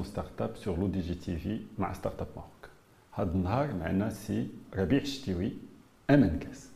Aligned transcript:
جينيراسيون 0.00 0.04
ستارت 0.04 0.42
اب 0.42 0.56
سور 0.56 0.78
لو 0.78 0.86
دي 0.86 1.00
جي 1.00 1.14
تي 1.14 1.36
في 1.36 1.60
مع 1.78 1.92
ستارت 1.92 2.20
اب 2.20 2.28
ماروك 2.36 2.68
هذا 3.12 3.32
النهار 3.32 3.74
معنا 3.74 4.10
سي 4.10 4.48
ربيع 4.74 5.02
الشتيوي 5.02 5.52
أمان 6.10 6.38
غاز. 6.38 6.68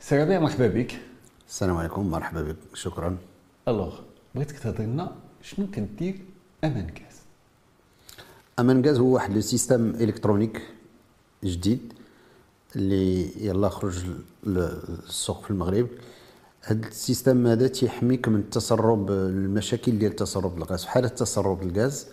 سي 0.00 0.22
ربيع 0.22 0.40
مرحبا 0.40 0.66
بك. 0.68 1.00
السلام 1.48 1.76
عليكم 1.76 2.10
مرحبا 2.10 2.42
بك 2.42 2.56
شكرا. 2.74 3.18
alors 3.68 4.00
بغيتك 4.34 4.58
تهضر 4.58 4.84
لنا 4.84 5.16
شنو 5.42 5.66
كدير 5.70 6.20
أمان 6.64 6.88
غاز؟ 6.88 7.22
أمان 8.58 8.86
غاز 8.86 8.98
هو 8.98 9.14
واحد 9.14 9.32
le 9.32 9.40
système 9.40 9.90
إلكترونيك 9.90 10.62
جديد 11.44 11.92
اللي 12.76 13.46
يلا 13.46 13.68
خرج 13.68 14.04
للسوق 14.44 15.42
في 15.42 15.50
المغرب. 15.50 15.88
هذا 16.64 16.88
ال 16.88 16.95
système 16.95 17.46
هذا 17.46 17.66
تيحميك 17.66 18.28
من 18.28 18.38
التسرب 18.38 19.10
المشاكل 19.10 19.98
ديال 19.98 20.16
تسرب 20.16 20.58
الغاز. 20.58 20.82
في 20.82 20.90
حاله 20.90 21.08
تسرب 21.08 21.62
الغاز 21.62 22.06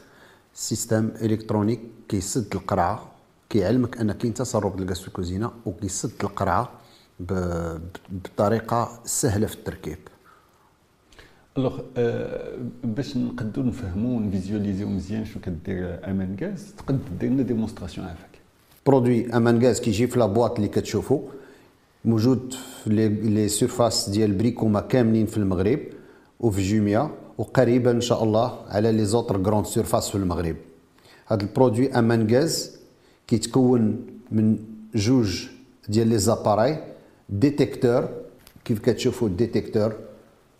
système 0.54 1.12
إلكترونيك 1.22 1.82
كيسد 2.08 2.56
القرعة 2.56 3.12
كيعلمك 3.50 3.98
أن 3.98 4.12
كاين 4.12 4.34
تسرب 4.34 4.80
الغاز 4.80 5.00
في 5.00 5.08
الكوزينة 5.08 5.52
وكيسد 5.66 6.12
القرعة 6.24 6.72
بطريقة 8.10 9.00
سهلة 9.06 9.48
في 9.48 9.56
التركيب. 9.56 9.98
alors 11.58 11.80
باش 12.84 13.18
نقدروا 13.18 13.66
نفهموا 13.66 14.18
ونفيزياليزيو 14.18 14.88
مزيان 14.88 15.26
شنو 15.26 15.42
كدير 15.42 16.10
أمان 16.10 16.38
غاز 16.42 16.74
تقدر 16.78 17.00
دير 17.20 17.30
لنا 17.30 17.44
démonstration 17.44 18.08
عافاك. 18.08 18.30
produit 18.86 19.34
أمان 19.34 19.66
غاز 19.66 19.80
كيجي 19.82 20.08
في 20.08 20.20
la 20.20 20.30
boîte 20.30 20.56
اللي 20.56 20.68
كتشوفوا 20.68 21.22
موجود 22.06 22.54
في 22.84 22.90
les 23.24 23.50
surfaces 23.50 24.10
ديال 24.10 24.32
بريكوما 24.32 24.80
كاملين 24.80 25.26
في 25.26 25.38
المغرب 25.38 25.80
وفي 26.40 26.62
جوميا 26.62 27.10
وقريبا 27.38 27.92
إن 27.92 28.02
شاء 28.02 28.24
الله 28.24 28.60
على 28.68 28.92
les 28.92 29.06
autres 29.06 29.44
grandes 29.44 29.66
surfaces 29.66 30.10
في 30.10 30.16
المغرب. 30.16 30.56
هذا 31.28 31.42
ال 31.42 31.48
produit 31.48 31.92
أمان 31.92 32.36
غاز 32.36 32.78
كيتكون 33.28 34.06
من 34.32 34.58
جوج 34.96 35.48
ديال 35.90 36.08
les 36.08 36.18
appareils 36.18 36.84
détecteur 37.30 38.10
كيف 38.66 38.80
كتشوفوا 38.80 39.28
ال 39.28 39.34
détecteur 39.34 39.94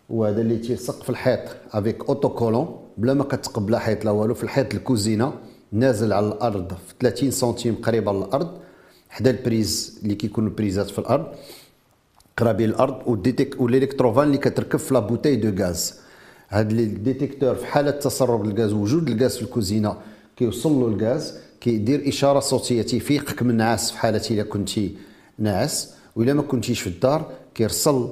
وهذا 0.10 0.42
اللي 0.42 0.58
تيلصق 0.58 1.04
في 1.04 1.10
الحيط 1.10 1.40
avec 1.72 2.06
autocollant 2.10 2.78
بلا 2.98 3.14
ما 3.14 3.24
كتقبل 3.24 3.76
حيط 3.78 4.06
لا 4.06 4.12
والو 4.12 4.34
في 4.34 4.44
الحيط 4.44 4.74
الكوزينة 4.74 5.34
نازل 5.72 6.14
على 6.14 6.28
الأرض 6.28 6.74
في 6.74 6.94
30 7.00 7.32
سنتيم 7.32 7.76
قريبه 7.76 8.14
للأرض. 8.14 8.52
حدا 9.10 9.30
ال 9.30 9.41
prise 9.41 10.00
اللي 10.04 10.16
كيكونوا 10.16 10.52
بريزات 10.52 10.90
في 10.90 11.00
الأرض. 11.00 11.28
قراب 12.38 12.57
من 12.57 12.70
الأرض 12.70 13.02
والديتيك 13.08 13.62
وال 13.62 13.71
électrovanne 13.71 14.24
اللي 14.28 14.38
كتركب 14.38 14.80
في 14.80 14.94
la 14.94 15.00
bouteille 15.00 15.36
de 15.36 15.64
gaz 15.64 15.94
هاد 16.50 16.72
ال 16.72 16.80
détecteur 16.80 17.56
في 17.56 17.66
حالة 17.66 17.92
تسرب 17.92 18.46
الغاز 18.46 18.74
وجود 18.74 19.10
الغاز 19.10 19.36
في 19.36 19.42
الكوزينة 19.42 19.98
كيوصل 20.38 20.72
له 20.72 20.88
الغاز 20.88 21.34
كيدير 21.62 22.08
إشارة 22.10 22.40
صوتية 22.40 22.82
تيفيقك 22.82 23.44
من 23.44 23.58
نعاس 23.58 23.92
في 23.92 23.98
حالة 23.98 24.22
إلا 24.32 24.44
كنتي 24.44 24.96
ناعس 25.40 25.94
والا 26.16 26.34
ما 26.34 26.42
كنتيش 26.42 26.82
في 26.82 26.88
الدار 26.88 27.32
كيرسل 27.56 28.10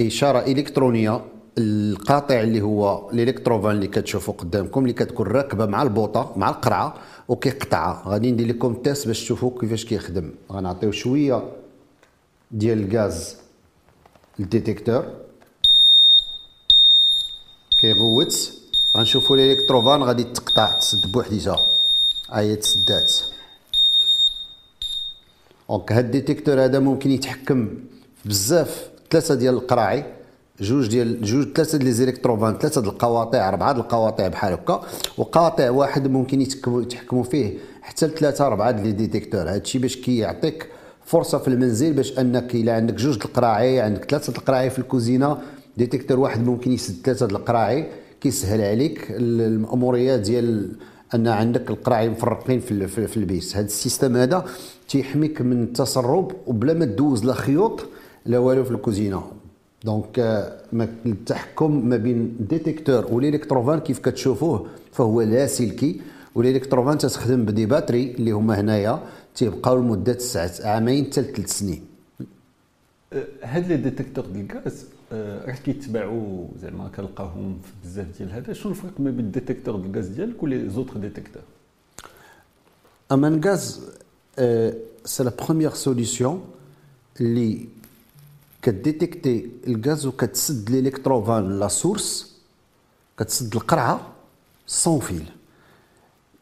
إشارة 0.00 0.38
إلكترونية 0.38 1.24
القاطع 1.58 2.40
اللي 2.40 2.60
هو 2.60 3.10
ال 3.10 3.15
électrovanne 3.15 3.70
اللي 3.70 3.86
كتشوفوا 3.86 4.34
قدامكم 4.34 4.82
اللي 4.82 4.92
كتكون 4.92 5.26
راكبة 5.26 5.66
مع 5.66 5.82
البوطة 5.82 6.32
مع 6.36 6.48
القرعة 6.48 6.94
وكيقطعها 7.28 8.02
غادي 8.06 8.30
ندير 8.30 8.46
لكم 8.46 8.74
test 8.74 9.06
باش 9.06 9.20
تشوفوا 9.20 9.60
كيفاش 9.60 9.84
كيخدم. 9.84 10.30
غنعطيو 10.52 10.92
شوية 10.92 11.42
ديال 12.50 12.78
الغاز 12.78 13.36
لل 14.38 14.50
détecteur 14.50 15.04
كيغوت. 17.80 18.52
غنشوفوا 18.96 19.36
ال 19.36 19.41
électrovanne 19.41 20.02
غادي 20.02 20.24
تقطع 20.24 20.78
تسد 20.78 21.12
بوحديتها. 21.12 21.56
هي 22.30 22.56
تسدات. 22.56 23.12
donc 25.68 25.92
هاد 25.92 26.04
ال 26.04 26.10
détecteur 26.10 26.64
هذا 26.64 26.78
ممكن 26.78 27.10
يتحكم 27.10 27.68
بزاف 28.24 28.90
ثلاثة 29.10 29.34
ديال 29.34 29.54
القراعي. 29.54 30.17
جوج 30.60 30.88
ديال 30.88 31.22
جوج 31.22 31.52
ثلاثة 31.54 31.78
ديال 31.78 31.92
électrovannes 31.92 32.58
ثلاثة 32.58 32.80
ديال 32.80 32.92
القواطع 32.92 33.48
أربعة 33.48 33.72
ديال 33.72 33.84
القواطع 33.84 34.28
بحال 34.28 34.52
هكا. 34.52 34.82
وقاطع 35.18 35.70
واحد 35.70 36.08
ممكن 36.08 36.40
يتحكموا 36.40 37.22
فيه 37.22 37.58
حتى 37.82 38.06
لثلاثة 38.06 38.46
أربعة 38.46 38.70
ديال 38.70 38.96
détecteurs 38.96 39.40
هادشي 39.40 39.78
باش 39.78 39.96
كيعطيك 39.96 40.66
فرصة 41.04 41.38
في 41.38 41.48
المنزل 41.48 41.92
باش 41.92 42.18
أنك 42.18 42.54
إلا 42.54 42.74
عندك 42.74 42.94
جوج 42.94 43.18
القراعي 43.24 43.80
عندك 43.80 44.04
ثلاثة 44.10 44.38
القراعي 44.38 44.70
في 44.70 44.78
الكوزينة 44.78 45.38
détecteur 45.76 46.20
واحد 46.20 46.46
ممكن 46.46 46.72
يسد 46.72 46.94
ثلاثة 47.04 47.26
القراعي 47.26 47.86
كيسهل 48.20 48.60
عليك 48.60 49.06
الماموريه 49.10 50.16
ديال 50.16 50.76
أن 51.14 51.28
عندك 51.28 51.70
القراعي 51.70 52.08
مفرقين 52.08 52.60
في, 52.60 52.86
في, 52.86 53.16
البيت 53.16 53.56
هذا 53.56 53.64
ال 53.64 53.70
système 53.70 54.16
هذا 54.16 54.44
تيحميك 54.88 55.42
من 55.42 55.62
التسرب 55.62 56.32
وبلا 56.46 56.74
ما 56.74 56.84
دوز 56.84 57.24
لا 57.24 57.34
خيوط 57.34 57.86
لا 58.26 58.38
والو 58.38 58.64
في 58.64 58.70
الكوزينة. 58.70 59.37
donc 59.84 60.18
التحكم 61.06 61.88
ما 61.88 61.96
بين 61.96 62.36
ال 62.40 62.47
détecteur 62.47 63.06
وال 63.12 63.22
électrovanne 63.22 63.80
كيف 63.80 63.98
كتشوفوه 63.98 64.66
فهو 64.92 65.22
لاسلكي 65.22 66.00
وال 66.34 66.43
électrovanne 66.43 66.98
تستخدم 66.98 67.44
ب 67.44 67.49
des 67.49 67.66
batteries 67.66 68.14
اللي 68.14 68.30
هما 68.30 68.60
هنايا 68.60 69.02
تيبقاو 69.34 69.76
لمدة 69.76 70.18
عامين 70.64 71.04
حتى 71.04 71.22
ثلاث 71.22 71.58
سنين. 71.58 71.84
هاد 73.42 73.66
les 73.66 73.76
détecteurs 73.76 74.26
ديال 74.26 74.50
الغاز 74.50 74.84
راه 75.12 75.54
كيتباعوا 75.64 76.46
زعما 76.62 76.88
كنلقاوهم 76.88 77.58
في 77.62 77.88
بزاف 77.88 78.06
ديال 78.18 78.32
هذا. 78.32 78.52
شنو 78.52 78.72
الفرق 78.72 79.00
ما 79.00 79.10
بين 79.10 79.24
ال 79.24 79.29
détecteur 79.29 79.76
ديال 79.76 79.90
الغاز 79.90 80.08
ديالك 80.08 80.42
و 80.42 80.68
les 80.68 80.77
autres 80.77 80.96
détecteurs 80.96 81.42
أمان 83.12 83.40
غاز 83.44 83.80
c'est 85.04 85.24
la 85.24 85.32
première 85.44 85.70
solution 85.70 86.44
اللي 87.20 87.68
كديتيكتي 88.62 89.50
الغاز 89.66 90.06
وكتسد 90.06 90.70
ال 90.70 90.77
électrovanne 90.77 91.58
la 91.58 91.68
source 91.68 92.36
كتسد 93.18 93.54
القرعة 93.54 94.12
sans 94.66 95.00
fil 95.00 95.24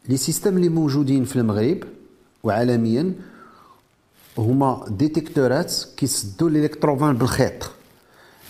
les 0.09 0.17
systèmes 0.17 0.57
اللي 0.57 0.69
موجودين 0.69 1.25
في 1.25 1.37
المغرب 1.37 1.85
وعالميا 2.43 3.15
هما 4.39 4.85
ديتيكتورات 4.89 5.75
كيسدوا 5.97 6.49
ال 6.49 6.54
électrovanne 6.54 7.17
بالخيط. 7.17 7.71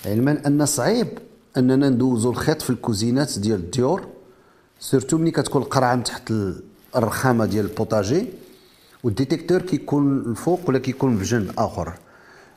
علما 0.06 0.46
أن 0.46 0.66
صعيب 0.66 1.08
أننا 1.56 1.88
ندوزو 1.88 2.30
الخيط 2.30 2.62
في 2.62 2.70
الكوزينات 2.70 3.38
ديال 3.38 3.60
الديور 3.60 4.06
surtout 4.80 5.18
ملي 5.18 5.30
كتكون 5.30 5.62
القرعة 5.62 5.94
من 5.94 6.04
تحت 6.04 6.32
الرخامة 6.96 7.46
ديال 7.46 7.64
البوطاجي 7.64 8.26
وال 9.04 9.15
détecteur 9.15 9.62
كيكون 9.62 10.18
الفوق 10.18 10.60
ولا 10.68 10.78
كيكون 10.78 11.16
بجنب 11.16 11.52
آخر. 11.58 11.92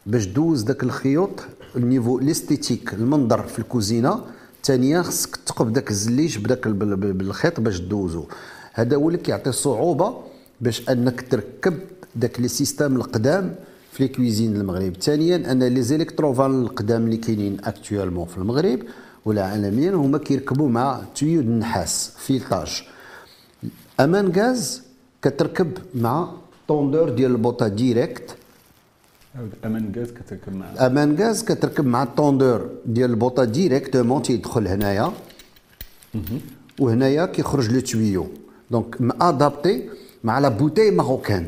باش 0.05 0.25
دوز 0.25 0.61
داك 0.61 0.83
الخيوط 0.83 1.43
ال 1.75 1.81
niveau 1.81 2.19
l'esthétique 2.19 2.93
المنظر 2.93 3.41
في 3.43 3.59
الكوزينة. 3.59 4.21
ثانيا 4.63 5.01
خصك 5.01 5.35
تقب 5.35 5.73
داك 5.73 5.91
الزليج 5.91 6.37
بداك 6.37 6.67
بالخيط 6.67 7.59
باش 7.59 7.79
دوزو. 7.79 8.25
هذا 8.73 8.95
هو 8.95 9.07
اللي 9.07 9.17
كيعطي 9.17 9.51
صعوبة 9.51 10.17
باش 10.61 10.89
أنك 10.89 11.31
تركب 11.31 11.79
داك 12.15 12.39
les 12.39 12.47
systèmes 12.47 12.95
القدام 12.95 13.55
في 13.91 14.07
cuisine 14.07 14.55
المغرب. 14.55 14.93
ثانيا 15.01 15.51
أن 15.51 15.63
les 15.63 15.81
électrovannes 15.81 16.61
القدام 16.61 17.05
اللي 17.05 17.17
كاينين 17.17 17.57
actuellement 17.63 18.25
في 18.25 18.37
المغرب 18.37 18.79
ولا 19.25 19.45
عالميا 19.45 19.91
هما 19.91 20.17
كيركبوا 20.17 20.69
مع 20.69 21.01
tuyau 21.15 21.38
د 21.38 21.43
النحاس 21.45 22.11
filetage 22.17 22.83
أمان 23.99 24.31
غاز 24.31 24.81
كتركب 25.21 25.77
مع 25.95 26.31
détendeur 26.67 27.09
ديال 27.09 27.31
البوطة 27.31 27.67
directe 27.67 28.35
أمان 29.65 29.91
غاز 29.97 30.11
كتركب 30.11 30.55
مع 30.55 30.65
أمان 30.85 31.15
غاز 31.19 31.43
كتركب 31.43 31.85
مع 31.85 32.03
ال 32.03 32.10
détendeur 32.10 32.69
ديال 32.85 33.09
البوطة 33.09 33.43
directement 33.43 34.21
تيدخل 34.21 34.67
هنايا. 34.67 35.11
وهنايا 36.79 37.25
كيخرج 37.25 37.71
le 37.71 37.79
tuyau 37.79 38.27
donc 38.71 38.97
adapté 39.21 39.89
مع 40.23 40.39
la 40.39 40.49
bouteille 40.49 40.91
marocaine 40.91 41.47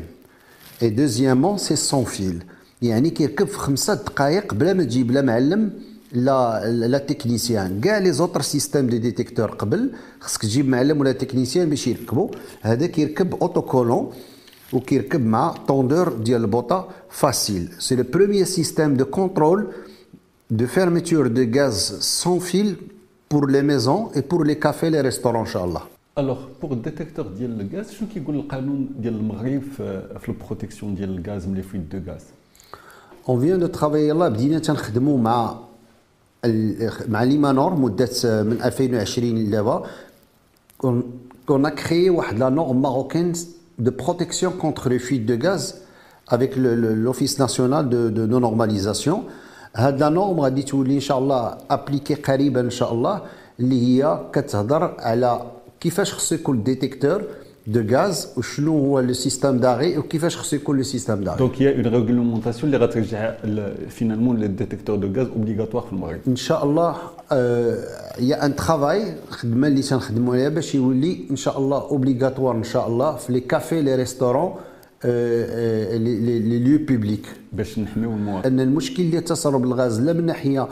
et 0.82 0.90
deuxièmement 0.90 1.58
c'est 1.58 1.76
sans 1.76 2.04
fil 2.04 2.44
يعني 2.82 3.10
كيركب 3.10 3.46
في 3.46 3.58
خمسة 3.58 3.94
دقائق 3.94 4.54
بلا 4.54 4.72
ما 4.72 4.84
تجيب 4.84 5.10
لا 5.10 5.22
معلم 5.22 5.70
لا 6.12 6.70
لا 6.70 6.98
technicien 6.98 7.80
كاع 7.80 7.98
les 7.98 8.12
autres 8.12 8.40
systèmes 8.40 8.86
de 8.86 8.98
détecteurs 8.98 9.50
قبل. 9.50 9.90
خصك 10.20 10.42
تجيب 10.42 10.68
معلم 10.68 11.00
ولا 11.00 11.12
technicien 11.12 11.70
باش 11.70 11.86
يركبوا 11.86 12.28
هذا 12.60 12.86
كيركب 12.86 13.34
autocollant 13.34 14.12
وكيركب 14.72 15.26
مع 15.26 15.52
détendeur 15.68 16.12
ديال 16.12 16.40
البوطه 16.40 16.88
facile 17.10 17.68
c'est 17.78 17.96
le 17.96 18.04
premier 18.12 18.44
système 18.44 18.94
de 18.94 19.04
contrôle 19.04 19.66
de 20.50 20.66
fermeture 20.66 21.26
de 21.26 21.60
gaz 21.60 21.98
sans 22.00 22.38
fil 22.38 22.76
pour 23.32 23.46
les 23.46 23.62
maisons 23.62 24.02
et 24.14 24.22
pour 24.30 24.44
les 24.44 24.58
cafés 24.58 24.90
les 24.90 25.00
restaurants 25.00 25.40
ان 25.40 25.52
شاء 25.54 25.64
الله 25.64 25.80
alors 26.18 26.38
pour 26.62 26.72
ال 26.72 26.77
détecteur 26.77 27.26
ديال 27.26 27.60
الغاز 27.60 27.90
شنو 27.90 28.08
كيقول 28.14 28.36
القانون 28.36 28.88
ديال 28.98 29.14
المغرب 29.14 29.62
في 30.20 30.28
ال 30.28 30.34
protection 30.34 30.94
ديال 30.94 31.18
الغاز 31.18 31.46
من 31.46 31.54
les 31.54 31.62
fuites 31.62 31.82
de 31.82 32.12
gaz 32.12 32.24
on 33.28 33.40
vient 33.40 33.58
de 33.58 33.66
travailler 33.66 34.08
يلاه 34.08 34.28
بدينا 34.28 34.58
تنخدموا 34.58 35.18
مع 35.18 35.56
مع 37.08 37.22
l'IMANOR 37.22 37.74
مده 37.74 38.08
من 38.24 38.58
2020 38.62 39.38
لدابا 39.38 39.86
qu'on 41.46 41.64
a 41.64 41.70
créé 41.70 42.10
la 42.38 42.50
norme 42.50 42.80
marocaine 42.80 43.32
de 43.86 43.90
protection 43.90 44.50
contre 44.62 44.84
les 44.92 45.00
fuites 45.06 45.26
de 45.32 45.36
gaz 45.46 45.62
avec 46.28 46.50
l'Office 46.56 47.36
national 47.38 47.82
de, 47.88 48.00
de 48.18 48.22
non-normalisation. 48.26 49.18
هاد 49.76 50.00
la 50.00 50.08
norme 50.08 50.40
غادي 50.40 50.62
تولي 50.62 50.94
ان 50.94 51.00
شاء 51.00 51.18
الله 51.18 51.58
appliquée 51.70 52.14
قريبا 52.14 52.60
ان 52.60 52.70
شاء 52.70 52.92
الله 52.92 53.22
اللي 53.60 53.78
هي 53.86 54.20
كتهضر 54.32 54.96
على 54.98 55.42
كيفاش 55.80 56.12
خصو 56.12 56.34
يكون 56.34 56.62
détecteur 56.62 57.22
de 57.66 57.96
gaz 57.96 58.28
وشنو 58.36 58.78
هو 58.78 59.00
le 59.00 59.12
système 59.12 59.56
d'arrêt 59.58 59.98
وكيفاش 59.98 60.36
خصو 60.36 60.56
يكون 60.56 60.76
le 60.76 60.82
système 60.82 61.24
d'arrêt 61.24 61.38
donc 61.38 61.62
هي 61.62 61.74
une 61.76 61.86
réglementation 61.86 62.74
اللي 62.74 62.86
غترجع 62.86 63.34
finalement 63.88 64.36
les 64.36 64.48
détecteurs 64.48 64.96
de 64.96 65.20
gaz 65.20 65.26
obligatoires 65.26 65.82
في 65.82 65.92
المغرب 65.92 66.20
ان 66.28 66.36
شاء 66.36 66.64
الله 66.64 66.96
y 68.20 68.46
a 68.46 68.49
un 68.49 68.56
travail 68.56 69.14
خدمه 69.30 69.66
اللي 69.68 69.82
تنخدموا 69.82 70.34
عليها 70.34 70.48
باش 70.48 70.74
يولي 70.74 71.24
ان 71.30 71.36
شاء 71.36 71.58
الله 71.58 71.80
obligatoire 71.80 72.56
ان 72.56 72.62
شاء 72.62 72.88
الله 72.88 73.16
في 73.16 73.32
les 73.32 73.40
cafés 73.40 73.82
les 73.82 73.94
restaurants 73.94 74.54
les 75.04 76.58
lieux 76.58 76.78
publics 76.78 77.26
باش 77.52 77.78
نحميو 77.78 78.10
المواطن 78.10 78.46
أن 78.46 78.60
المشكل 78.60 79.02
اللي 79.02 79.20
تسرب 79.20 79.64
الغاز 79.64 80.00
لا 80.00 80.12
من 80.12 80.26
ناحية 80.26 80.68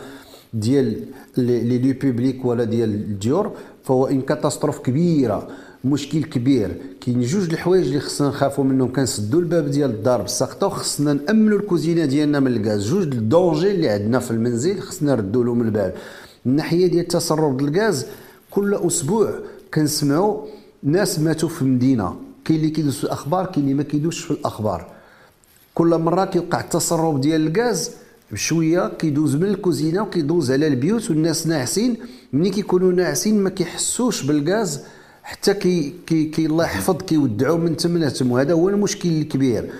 ديال 0.54 0.96
les 1.36 1.78
lieux 1.78 1.94
publics 2.02 2.44
ولا 2.44 2.64
ديال 2.64 2.94
الديور 2.94 3.52
فهو 3.84 4.06
une 4.06 4.20
catastrophe 4.20 4.78
كبيرة. 4.78 5.48
مشكل 5.84 6.24
كبير. 6.24 6.76
كاين 7.00 7.20
جوج 7.20 7.50
الحوايج 7.50 7.86
اللي 7.86 8.00
خصنا 8.00 8.28
نخافوا 8.28 8.64
منهم. 8.64 8.92
كنسدوا 8.92 9.40
الباب 9.40 9.70
ديال 9.70 9.90
الدار 9.90 10.22
بالسقطه 10.22 10.66
وخصنا 10.66 11.12
نامنوا 11.12 11.58
الكوزينة 11.58 12.04
ديالنا 12.04 12.40
من 12.40 12.56
الغاز. 12.56 12.88
جوج 12.88 13.02
ال 13.02 13.11
dangers 13.11 13.70
اللي 13.70 13.88
عندنا 13.88 14.18
في 14.18 14.30
المنزل 14.30 14.80
خصنا 14.80 15.12
نردوا 15.12 15.44
لهم 15.44 15.62
البال 15.62 15.92
الناحيه 16.46 16.86
ديال 16.86 17.00
التسرب 17.00 17.60
الغاز 17.60 18.06
كل 18.50 18.74
أسبوع 18.74 19.34
كنسمعوا 19.74 20.46
ناس 20.82 21.18
ماتوا 21.18 21.48
في 21.48 21.62
المدينة 21.62 22.16
كاين 22.44 22.60
اللي 22.60 22.70
كيدوز 22.70 22.96
في 22.96 23.04
الأخبار 23.04 23.46
كاين 23.46 23.64
اللي 23.64 23.74
ما 23.74 23.82
كيدوزش 23.82 24.18
في 24.18 24.30
الأخبار. 24.30 24.86
كل 25.74 25.98
مرة 25.98 26.24
كيوقع 26.24 26.60
التسرب 26.60 27.20
ديال 27.20 27.46
الغاز 27.46 27.90
بشوية 28.32 28.88
كيدوز 28.88 29.36
من 29.36 29.44
الكوزينة 29.44 30.02
وكيدوز 30.02 30.50
على 30.52 30.66
البيوت 30.66 31.10
والناس 31.10 31.46
ناعسين. 31.46 31.96
ملي 32.32 32.50
كيكونوا 32.50 32.92
ناعسين 32.92 33.42
ما 33.42 33.50
كيحسوش 33.50 34.22
بالغاز. 34.22 34.80
حتى 35.30 35.54
كي 35.54 35.94
كي, 36.06 36.24
كي 36.24 36.46
الله 36.46 36.64
يحفظ 36.64 36.96
كيودعوا 36.96 37.58
من 37.58 37.76
تمناتهم. 37.76 38.32
وهذا 38.32 38.52
هو 38.52 38.68
المشكل 38.68 39.08
الكبير. 39.08 39.70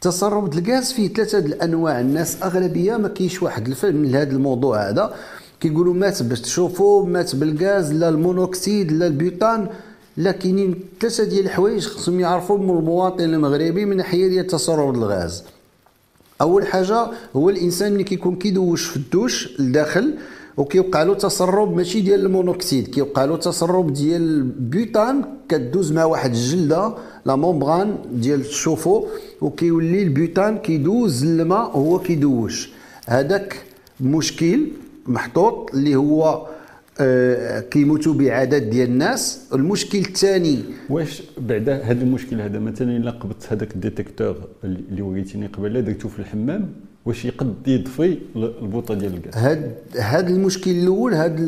تسرب 0.00 0.58
الغاز 0.58 0.92
فيه 0.92 1.08
ثلاثة 1.08 1.38
الأنواع. 1.38 2.00
الناس 2.00 2.42
أغلبية 2.42 2.96
ما 2.96 3.08
كاينش 3.08 3.42
واحد 3.42 3.68
الفهم 3.68 4.04
لهذا 4.04 4.32
الموضوع 4.32 4.88
هذا. 4.88 5.14
كيقولوا 5.60 5.94
مات 5.94 6.22
باش 6.22 6.40
تشوفوا 6.40 7.06
مات 7.06 7.36
بالغاز 7.36 7.92
لا 7.92 8.08
ال 8.08 8.17
monoxyde 8.17 8.92
لا 8.92 9.06
ال 9.06 9.15
butane 9.15 9.68
لا 10.16 10.32
كاينين 10.32 10.74
ثلاثة 11.00 11.24
ديال 11.24 11.44
الحوايج 11.44 11.86
خصهم 11.86 12.20
يعرفوا 12.20 12.58
من 12.58 12.70
المواطن 12.78 13.24
المغربي 13.24 13.84
من 13.84 13.96
ناحية 13.96 14.28
ديال 14.28 14.46
تسرب 14.46 14.94
الغاز 14.94 15.44
أول 16.40 16.66
حاجة 16.66 17.06
هو 17.36 17.50
الإنسان 17.50 17.92
اللي 17.92 18.04
كيكون 18.04 18.36
كيدوش 18.36 18.84
في 18.86 18.96
الدوش 18.96 19.60
لداخل 19.60 20.14
وكيوقع 20.56 21.02
له 21.02 21.14
تسرب 21.14 21.76
ماشي 21.76 22.00
ديال 22.00 22.20
ال 22.26 22.33
monoxyde 22.33 22.88
كيوقع 22.88 23.24
له 23.24 23.36
تسرب 23.36 23.92
ديال 23.92 24.22
ال 24.22 24.37
butane 24.37 25.24
كدوز 25.48 25.92
مع 25.92 26.04
واحد 26.04 26.30
الجلدة 26.30 26.94
la 27.26 27.36
membrane 27.36 27.96
ديال 28.12 28.40
ال 28.40 28.45
chauffe-eau 28.45 29.06
وكيولي 29.40 30.02
ال 30.02 30.10
butane 30.10 30.58
كيدوز 30.58 31.24
الماء 31.24 31.78
وهو 31.78 31.98
كيدوش. 31.98 32.70
هذاك 33.06 33.62
مشكل 34.00 34.66
محطوط 35.06 35.74
اللي 35.74 35.96
هو 35.96 36.46
آه 37.00 37.60
كيموتوا 37.60 38.14
بعدد 38.14 38.70
ديال 38.70 38.88
الناس. 38.88 39.40
المشكل 39.54 39.98
الثاني 39.98 40.58
واش 40.90 41.22
بعد 41.38 41.68
هذا 41.68 42.02
المشكل 42.02 42.40
هذا؟ 42.40 42.58
مثلا 42.58 42.96
إلا 42.96 43.10
قبضت 43.10 43.46
هذاك 43.52 43.74
ال 43.74 43.80
détecteur 43.80 44.36
اللي 44.64 45.02
وريتيني 45.02 45.46
قبل 45.46 45.84
درتو 45.84 46.08
في 46.08 46.18
الحمام 46.18 46.68
واش 47.06 47.24
يقد 47.24 47.54
يطفي 47.66 48.18
البوطة 48.36 48.94
ديال 48.94 49.14
الغاز. 49.14 49.34
هاد 49.44 49.74
هاد 49.96 50.28
المشكل 50.28 50.70
الأول 50.70 51.14
هاد 51.14 51.40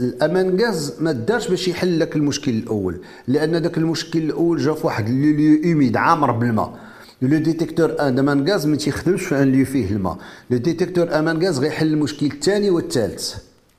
الأمان 0.00 0.60
غاز 0.60 0.94
ما 1.00 1.12
دارش 1.12 1.48
باش 1.48 1.68
يحل 1.68 2.00
لك 2.00 2.16
المشكل 2.16 2.52
الأول. 2.52 3.00
لأن 3.28 3.56
ذاك 3.56 3.78
المشكل 3.78 4.18
الأول 4.18 4.58
جا 4.58 4.72
في 4.72 4.86
واحد 4.86 5.08
le 5.08 5.14
lieu 5.14 5.72
humide 5.72 5.96
عامر 5.96 6.30
بالماء 6.30 6.78
le 7.22 7.38
détecteur 7.38 8.00
un 8.00 8.18
أمان 8.18 8.50
غاز 8.50 8.66
ما 8.66 8.76
تيخدمش 8.76 9.22
في 9.22 9.42
un 9.42 9.52
lieu 9.52 9.64
فيه 9.64 9.90
الماء. 9.90 10.18
le 10.50 10.58
détecteur 10.58 11.18
أمان 11.18 11.42
غاز 11.44 11.58
غيحل 11.58 11.86
المشكل 11.86 12.26
الثاني 12.26 12.70
والثالث. 12.70 13.34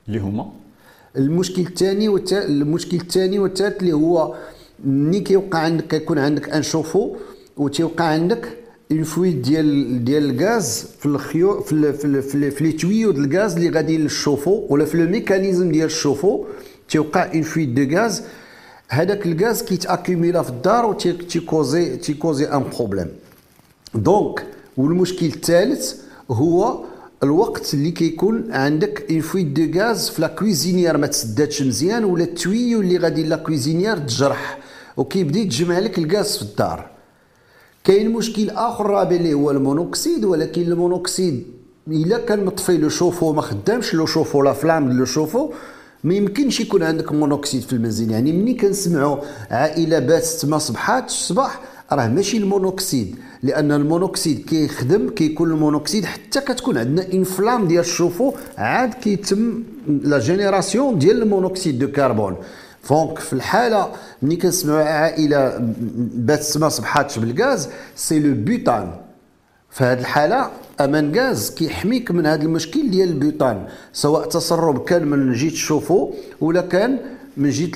اللي 0.08 0.18
هما؟ 0.18 0.50
المشكل 1.16 1.62
الثاني 1.62 2.08
والثالث 2.08 2.46
المشكل 2.50 2.96
الثاني 2.96 3.38
والثالث 3.38 3.80
اللي 3.80 3.92
هو 3.92 4.34
ملي 4.84 5.20
كيوقع 5.20 5.58
عندك 5.58 5.86
كيكون 5.86 6.18
عندك 6.18 6.48
un 6.48 6.62
chauffe-eau 6.62 7.16
وتيوقع 7.56 8.04
عندك 8.04 8.48
une 8.92 9.02
fuite 9.04 9.34
ديال 9.34 10.04
ديال 10.04 10.30
الغاز 10.30 10.86
في 10.98 11.06
الخيو 11.06 11.60
في 11.60 11.72
ال 11.72 11.94
في 11.94 12.04
ال 12.04 12.22
في, 12.22 12.34
ال 12.34 12.50
في 12.50 12.64
les 12.64 12.72
tuyaux 12.72 13.10
ديال 13.10 13.24
الغاز 13.24 13.56
اللي 13.56 13.70
غادي 13.70 13.96
لل 13.98 14.08
chauffe-eau 14.08 14.66
ولا 14.68 14.84
في 14.84 14.96
le 14.96 15.10
mécanisme 15.10 15.72
ديال 15.72 15.86
ال 15.86 15.91
chauffe-eau 15.91 16.44
تيوقع 16.88 17.32
une 17.34 17.42
fuite 17.42 17.68
de 17.68 17.96
gaz 17.96 18.22
هذاك 18.88 19.26
الغاز 19.26 19.62
كيت 19.62 19.84
accumula 19.84 20.42
في 20.42 20.50
الدار 20.50 20.86
و 20.86 20.92
تي 20.92 21.18
causer 21.18 21.96
تي 21.96 22.08
causer 22.08 22.44
un 22.44 22.64
problème 22.76 23.08
donc 23.94 24.46
والمشكل 24.76 25.26
الثالث 25.26 25.94
هو 26.30 26.84
الوقت 27.22 27.74
اللي 27.74 27.90
كيكون 27.90 28.52
عندك 28.52 29.06
une 29.10 29.20
fuite 29.20 29.46
de 29.46 29.80
gaz 29.80 30.08
في 30.10 30.22
la 30.22 30.28
cuisinière 30.28 30.96
ما 30.96 31.06
تسداتش 31.06 31.62
مزيان 31.62 32.04
ولا 32.04 32.24
ال 32.24 32.33
tuyau 32.33 32.80
اللي 32.80 32.96
غادي 32.98 33.22
la 33.22 33.36
cuisinière 33.36 33.98
تجرح. 33.98 34.58
وكيبدا 34.96 35.38
يتجمع 35.38 35.78
لك 35.78 35.98
الغاز 35.98 36.36
في 36.36 36.42
الدار. 36.42 36.99
كاين 37.84 38.10
مشكل 38.12 38.50
آخر 38.50 38.86
رابع 38.86 39.16
اللي 39.16 39.34
هو 39.34 39.50
ال 39.50 39.58
monoxyde 39.58 40.24
ولكن 40.24 40.62
ال 40.62 40.71
monoxyde 40.71 41.46
إلا 41.88 42.18
كان 42.18 42.44
مطفي 42.44 42.76
le 42.78 42.88
chauffe-eau 42.88 43.32
ما 43.32 43.42
خدامش 43.42 43.94
le 43.94 44.06
chauffe-eau 44.06 44.42
la 44.42 44.52
flamme 44.52 44.92
le 44.92 45.04
chauffe-eau 45.04 45.52
ما 46.04 46.14
يمكنش 46.14 46.60
يكون 46.60 46.82
عندك 46.82 47.12
monoxyde 47.12 47.62
في 47.62 47.72
المنزل. 47.72 48.10
يعني 48.10 48.32
ملي 48.32 48.54
كنسمعوا 48.54 49.16
عائلة 49.50 49.98
باتت 49.98 50.46
ما 50.46 50.58
صبحات 50.58 51.06
الصباح 51.06 51.60
راه 51.92 52.08
ماشي 52.08 52.36
ال 52.36 52.45
monoxyde 52.45 53.16
لأن 53.42 53.72
ال 53.72 53.80
monoxyde 53.80 54.44
كيخدم 54.46 55.10
كيكون 55.10 55.50
ال 55.50 55.56
monoxyde 55.56 56.04
حتى 56.04 56.40
كتكون 56.40 56.78
عندنا 56.78 57.12
une 57.12 57.31
flamme 57.31 57.68
ديال 57.68 57.80
ال 57.80 57.84
chauffe-eau 57.84 58.32
عاد 58.58 58.94
كيتم 58.94 59.62
la 59.88 60.18
génération 60.18 60.98
ديال 60.98 61.22
ال 61.22 61.28
monoxyde 61.28 61.78
de 61.78 61.88
carbone. 61.88 62.36
donc 62.88 63.18
في 63.18 63.32
الحالة 63.32 63.92
ملي 64.22 64.36
كنسمعوا 64.36 64.84
عائلة 64.84 65.58
بات 66.14 66.58
ما 66.58 66.68
صبحاتش 66.68 67.18
بالغاز 67.18 67.68
c'est 67.96 68.18
le 68.20 68.34
butane. 68.44 68.92
في 69.70 69.84
هذه 69.84 70.00
الحالة 70.00 70.50
أمان 70.80 71.16
غاز 71.16 71.54
كيحميك 71.54 72.10
من 72.10 72.26
هذا 72.26 72.42
المشكل 72.42 72.90
ديال 72.90 73.08
ال 73.08 73.16
butane 73.16 73.66
سواء 73.92 74.28
تسرب 74.28 74.84
كان 74.84 75.06
من 75.06 75.32
جهه 75.32 75.48
ال 75.48 75.53
chauffe-eau 75.53 76.12
ولا 76.40 76.60
كان 76.60 76.98
من 77.36 77.50
جهه 77.50 77.70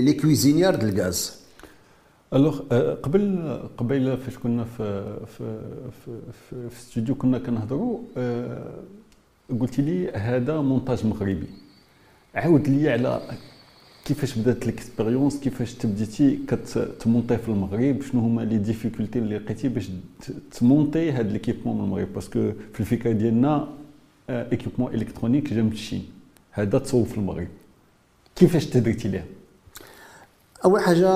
les 0.00 0.12
cuisinières 0.12 0.74
ديال 0.74 0.88
الغاز. 0.88 1.32
alors 2.32 2.58
قبل 3.02 3.60
قبيله 3.78 4.16
فاش 4.16 4.38
كنا 4.38 4.64
في 4.64 5.16
في 5.26 5.60
في, 6.04 6.10
في, 6.32 6.70
في 6.70 6.76
استوديو 6.78 7.14
كنا 7.14 7.38
كنهضروا 7.38 7.98
قلت 9.60 9.78
لي 9.78 10.10
هذا 10.10 10.60
مونتاج 10.60 11.06
مغربي. 11.06 11.48
عاود 12.34 12.68
لي 12.68 12.90
على 12.90 13.20
كيفاش 14.04 14.38
بدات 14.38 14.66
l'expérience 14.66 15.36
كيفاش 15.36 15.74
تبديتي 15.74 16.38
كت 16.48 16.70
monter 16.70 17.38
في 17.38 17.48
المغرب؟ 17.48 18.02
شنو 18.02 18.20
هما 18.20 18.42
les 18.42 18.58
difficultés 18.58 19.18
اللي 19.18 19.38
لقيتي 19.38 19.68
باش 19.68 19.90
تمونطي 20.58 21.12
هاد 21.12 21.32
l'équipement 21.32 21.78
من 21.78 21.84
المغرب؟ 21.84 22.12
parce 22.14 22.38
que 22.38 22.52
في 22.72 22.80
الفكرة 22.80 23.12
ديالنا 23.12 23.68
équipement 24.30 24.94
électronique 24.94 25.54
جا 25.54 25.62
من 25.62 25.72
الصين 25.72 26.06
هذا 26.50 26.78
تصوب 26.78 27.06
في 27.06 27.18
المغرب. 27.18 27.48
كيفاش 28.36 28.66
تدرتي 28.66 29.08
ليه 29.08 29.24
أول 30.64 30.80
حاجة 30.80 31.08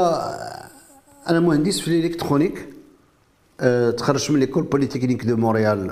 أنا 1.29 1.41
مهندس 1.41 1.81
في 1.81 1.89
الإلكترونيك 1.89 2.67
تخرجت 3.97 4.31
من 4.31 4.41
l'école 4.41 4.65
polytechnique 4.65 5.25
de 5.25 5.37
Montréal 5.37 5.91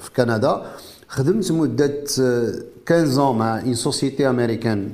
في 0.00 0.10
كندا. 0.16 0.72
خدمت 1.08 1.52
مدة 1.52 2.04
15 2.88 3.32
مع 3.32 3.60
une 3.60 3.74
société 3.74 4.28
américaine 4.28 4.90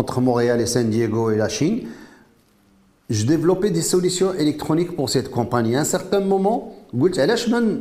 entre 0.00 0.20
Montréal 0.20 0.60
et 0.60 0.66
San 0.66 0.86
Diego 0.90 1.30
et 1.32 1.36
la 1.44 1.48
Chine, 1.48 1.78
je 3.08 3.24
développais 3.24 3.70
des 3.70 3.86
solutions 3.94 4.32
électroniques 4.34 4.94
pour 4.98 5.08
cette 5.14 5.30
compagnie. 5.30 5.74
À 5.76 5.80
un 5.80 5.84
certain 5.96 6.20
moment, 6.20 6.72
قلت 7.00 7.18
علاش 7.18 7.48
ما 7.48 7.80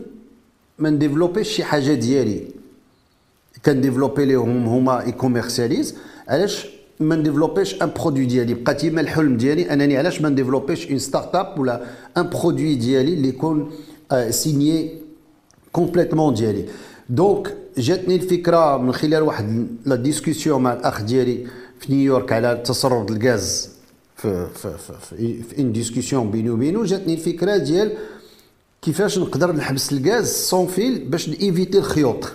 ما 0.80 0.90
ن 0.90 0.94
développer 0.94 1.39
ش 1.39 1.48
شي 1.48 1.64
حاجة 1.64 1.94
ديالي 1.94 2.42
كن 3.66 3.76
développer 3.76 4.26
ليهم 4.26 4.66
هما 4.68 5.04
ي 5.08 5.13
commercialiser 5.13 5.96
علاش 6.28 6.68
ما 7.00 7.16
ن 7.16 7.21
développer 7.21 7.71
ش 7.71 7.82
un 7.82 7.90
produit 7.98 8.26
ديالي 8.26 8.54
بقى 8.54 8.74
تما 8.76 9.02
الحلم 9.02 9.38
ديالي 9.38 9.74
انني 9.74 9.98
علاش 9.98 10.22
ما 10.22 10.30
نديفلوبيش 10.30 10.90
une 10.90 11.00
start-up 11.00 11.60
ولا 11.60 11.82
un 12.18 12.30
produit 12.30 12.76
ديالي 12.76 13.14
اللي 13.14 13.28
يكون 13.28 13.72
signé 14.30 14.90
complètement 15.72 16.34
ديالي 16.34 16.66
donc 17.10 17.56
جاتني 17.78 18.16
الفكرة 18.16 18.78
من 18.78 18.92
خلال 18.94 19.22
واحد 19.24 19.68
la 19.86 19.96
discussion 19.96 20.62
مع 20.64 20.74
الاخ 20.74 21.02
ديالي 21.02 21.48
في 21.88 21.94
نيويورك 21.94 22.32
على 22.32 22.62
تصرف 22.66 23.12
الغاز 23.12 23.70
في 24.16 24.48
في 24.56 24.78
في, 24.78 25.44
في 25.44 25.62
une 25.62 25.72
discussion 25.72 26.32
بيني 26.32 26.50
وبينه 26.50 26.84
جاتني 26.84 27.14
الفكرة 27.14 27.58
ديال 27.58 27.92
كيفاش 28.82 29.18
نقدر 29.18 29.52
نحبس 29.52 29.94
الغاز 29.94 30.34
sans 30.34 30.68
fil 30.68 31.00
باش 31.10 31.30
ن 31.30 31.37
éviter 31.37 31.78
الحيوط 31.78 32.32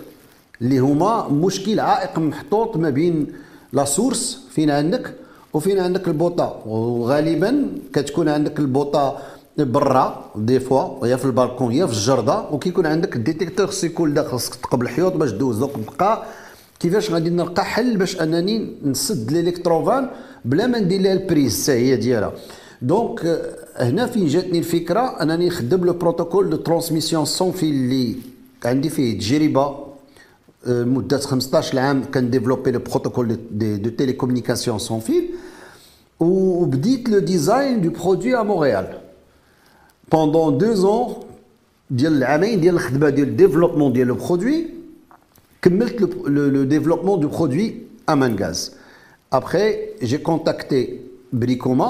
اللي 0.61 0.79
هما 0.79 1.27
مشكل 1.29 1.79
عائق 1.79 2.19
محطوط 2.19 2.77
ما 2.77 2.89
بين 2.89 3.27
la 3.73 3.85
source 3.85 4.39
فين 4.51 4.69
عندك؟ 4.71 5.13
وفين 5.53 5.79
عندك 5.79 6.07
البوطه 6.07 6.61
وغالبا 6.65 7.67
كتكون 7.93 8.29
عندك 8.29 8.59
البوطه 8.59 9.17
برا 9.57 10.31
des 10.35 10.59
fois 10.59 11.07
يا 11.07 11.15
في 11.15 11.25
البالكون 11.25 11.71
يا 11.71 11.85
في 11.85 11.93
الجردة 11.93 12.39
وكيكون 12.51 12.85
عندك 12.85 13.15
ال 13.15 13.20
détecteur 13.20 13.67
خصو 13.67 13.87
يكون 13.87 14.13
داخل 14.13 14.29
خصك 14.29 14.55
تقبل 14.55 14.85
الحيوط 14.85 15.13
باش 15.13 15.31
دوز 15.31 15.57
donc 15.57 15.97
بقى 15.99 16.25
كيفاش 16.81 17.11
غادي 17.11 17.29
نلقى 17.29 17.65
حل 17.65 17.97
باش 17.97 18.21
أنني 18.21 18.55
نسد 18.85 19.31
ال 19.31 19.37
électrovanne 19.37 20.09
بلا 20.45 20.67
ما 20.67 20.79
ندير 20.79 21.01
لها 21.01 21.13
ال 21.13 21.21
prise 21.21 21.63
حتى 21.63 21.71
هي 21.71 21.95
ديالها. 21.95 22.33
donc 22.81 23.41
هنا 23.75 24.05
فين 24.05 24.27
جاتني 24.27 24.59
الفكرة 24.59 25.21
أنني 25.21 25.47
نخدم 25.47 25.85
le 25.85 25.93
protocole 25.93 26.49
de 26.49 26.57
transmission 26.57 27.25
sans 27.25 27.51
fil 27.51 27.73
اللي 27.75 28.15
عندي 28.65 28.89
فيه 28.89 29.19
تجربة 29.19 29.75
مدة 30.67 31.17
15 31.17 31.79
عام 31.79 32.03
كان 32.03 32.29
développer 32.29 32.71
le 32.71 32.79
protocole 32.79 33.37
de 33.81 33.89
télécommunication 33.89 34.79
sans 34.79 34.99
fil 34.99 35.29
وبديت 36.19 37.09
le 37.09 37.19
design 37.19 37.81
de 37.81 37.89
produit 37.89 38.35
à 38.35 38.43
Montréal 38.43 38.87
pendant 40.11 40.57
deux 40.57 40.73
ans 40.73 41.13
ديال 41.91 42.17
العامين 42.17 42.61
ديال 42.61 42.75
الخدمة 42.75 43.09
ديال 43.09 43.27
ال 43.27 43.32
développement 43.32 43.93
ديال 43.93 44.07
le 44.07 44.15
produit 44.15 44.80
كملت 45.61 46.01
لو 46.27 46.69
développement 46.69 47.17
du 47.17 47.27
produit 47.27 47.83
Aman 48.07 48.15
Gaz. 48.15 48.71
Après, 49.31 49.93
j'ai 50.01 50.21
contacté 50.21 51.05
Bricoma 51.31 51.89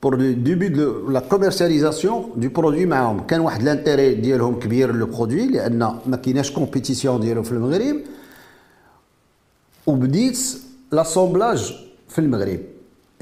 pour 0.00 0.12
le 0.12 0.34
début 0.34 0.70
de 0.70 1.04
la 1.10 1.20
commercialisation 1.20 2.30
du 2.36 2.50
produit 2.50 2.86
معاهم 2.86 3.26
كان 3.26 3.40
واحد 3.40 3.62
l'intérêt 3.62 4.20
ديالهم 4.20 4.58
كبير 4.60 4.92
le 4.94 5.06
produit 5.06 5.46
لأن 5.46 5.78
ما 6.06 6.16
كايناش 6.16 6.50
compétition 6.50 7.20
ديالو 7.20 7.42
في 7.42 7.52
المغرب 7.52 7.96
وبديت 9.86 10.38
l'assemblage 10.92 11.74
في 12.08 12.18
المغرب 12.18 12.60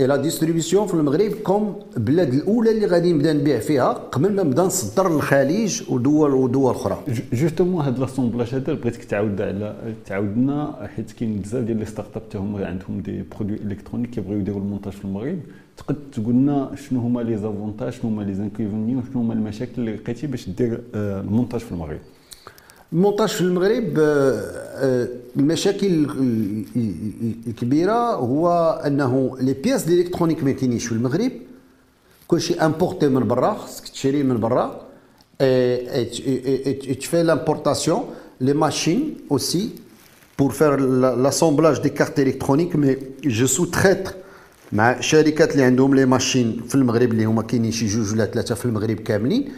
et 0.01 0.07
la 0.07 0.17
distribution 0.17 0.87
في 0.87 0.95
المغرب 0.95 1.33
comme 1.33 1.77
البلاد 1.97 2.35
الاولى 2.35 2.71
اللي 2.71 2.87
غادي 2.87 3.13
نبدا 3.13 3.33
نبيع 3.33 3.59
فيها 3.59 3.93
قبل 3.93 4.33
ما 4.33 4.43
نبدا 4.43 4.63
نصدر 4.63 5.15
للخليج 5.15 5.83
ودول 5.91 6.35
ودول 6.35 6.71
أخرى 6.71 7.05
justement 7.33 7.85
هاد 7.85 7.99
l'assemblage 7.99 8.55
هذا 8.55 8.73
بغيتك 8.73 9.05
تعاود 9.05 9.41
على 9.41 9.95
تعاود 10.07 10.37
لنا 10.37 10.89
حيت 10.97 11.13
كاين 11.13 11.39
بزاف 11.39 11.65
ديال 11.65 11.79
les 11.79 11.85
start-up 11.85 12.43
هما 12.43 12.67
عندهم 12.67 13.01
des 13.01 13.25
produits 13.37 13.57
électroniques 13.57 14.11
كيبغيو 14.11 14.39
يديروا 14.39 14.61
المونتاج 14.61 14.93
في 14.93 15.05
المغرب 15.05 15.39
تقد 15.77 15.97
تقول 16.13 16.35
لنا 16.35 16.71
شنو 16.89 17.01
هما 17.01 17.21
les 17.21 17.37
avantages 17.37 17.93
شنو 17.93 18.11
هما 18.11 18.23
les 18.23 18.35
inconvénients 18.35 19.03
شنو 19.13 19.23
هما 19.23 19.35
المشاكل 19.35 19.73
اللي 19.79 19.95
لقيتي 19.95 20.27
باش 20.27 20.49
دير 20.51 20.81
المونتاج 20.95 21.61
في 21.61 21.73
المغرب 21.73 21.99
المونتاج 22.95 23.29
في 23.29 23.41
المغرب 23.41 23.99
آه، 23.99 24.41
آه، 24.75 25.09
المشاكل 25.37 26.07
الكبيره 27.47 28.15
هو 28.15 28.71
أنه 28.87 29.37
les 29.41 29.53
pièces 29.53 29.83
d'électronique 29.83 30.45
ما 30.45 30.53
كاينينش 30.53 30.87
في 30.87 30.93
المغرب 30.93 31.33
كلشي 32.29 32.55
importé 32.55 33.09
من 33.09 33.29
برا 33.29 33.55
خصك 33.55 33.89
تشري 33.89 34.23
من 34.23 34.41
برا 34.41 34.81
تفي 37.01 37.23
l'importation 37.23 38.05
les 38.41 38.53
machines 38.53 39.17
aussi 39.31 39.71
pour 40.37 40.53
faire 40.53 40.77
l'assemblage 41.27 41.81
des 41.81 41.91
cartes 41.91 42.19
électroniques. 42.19 42.75
Mais 42.75 42.99
je 43.25 43.47
sous-traite 43.47 44.15
مع 44.73 45.01
شركات 45.01 45.53
اللي 45.53 45.63
عندهم 45.65 45.95
les 45.95 46.07
machines 46.07 46.61
في 46.69 46.75
المغرب 46.75 47.13
اللي 47.13 47.25
هما 47.25 47.43
كاينين 47.43 47.73
شي 47.73 47.87
جوج 47.87 48.13
ولا 48.13 48.27
ثلاثة 48.27 48.55
في 48.55 48.65
المغرب 48.65 48.97
كاملين. 48.97 49.53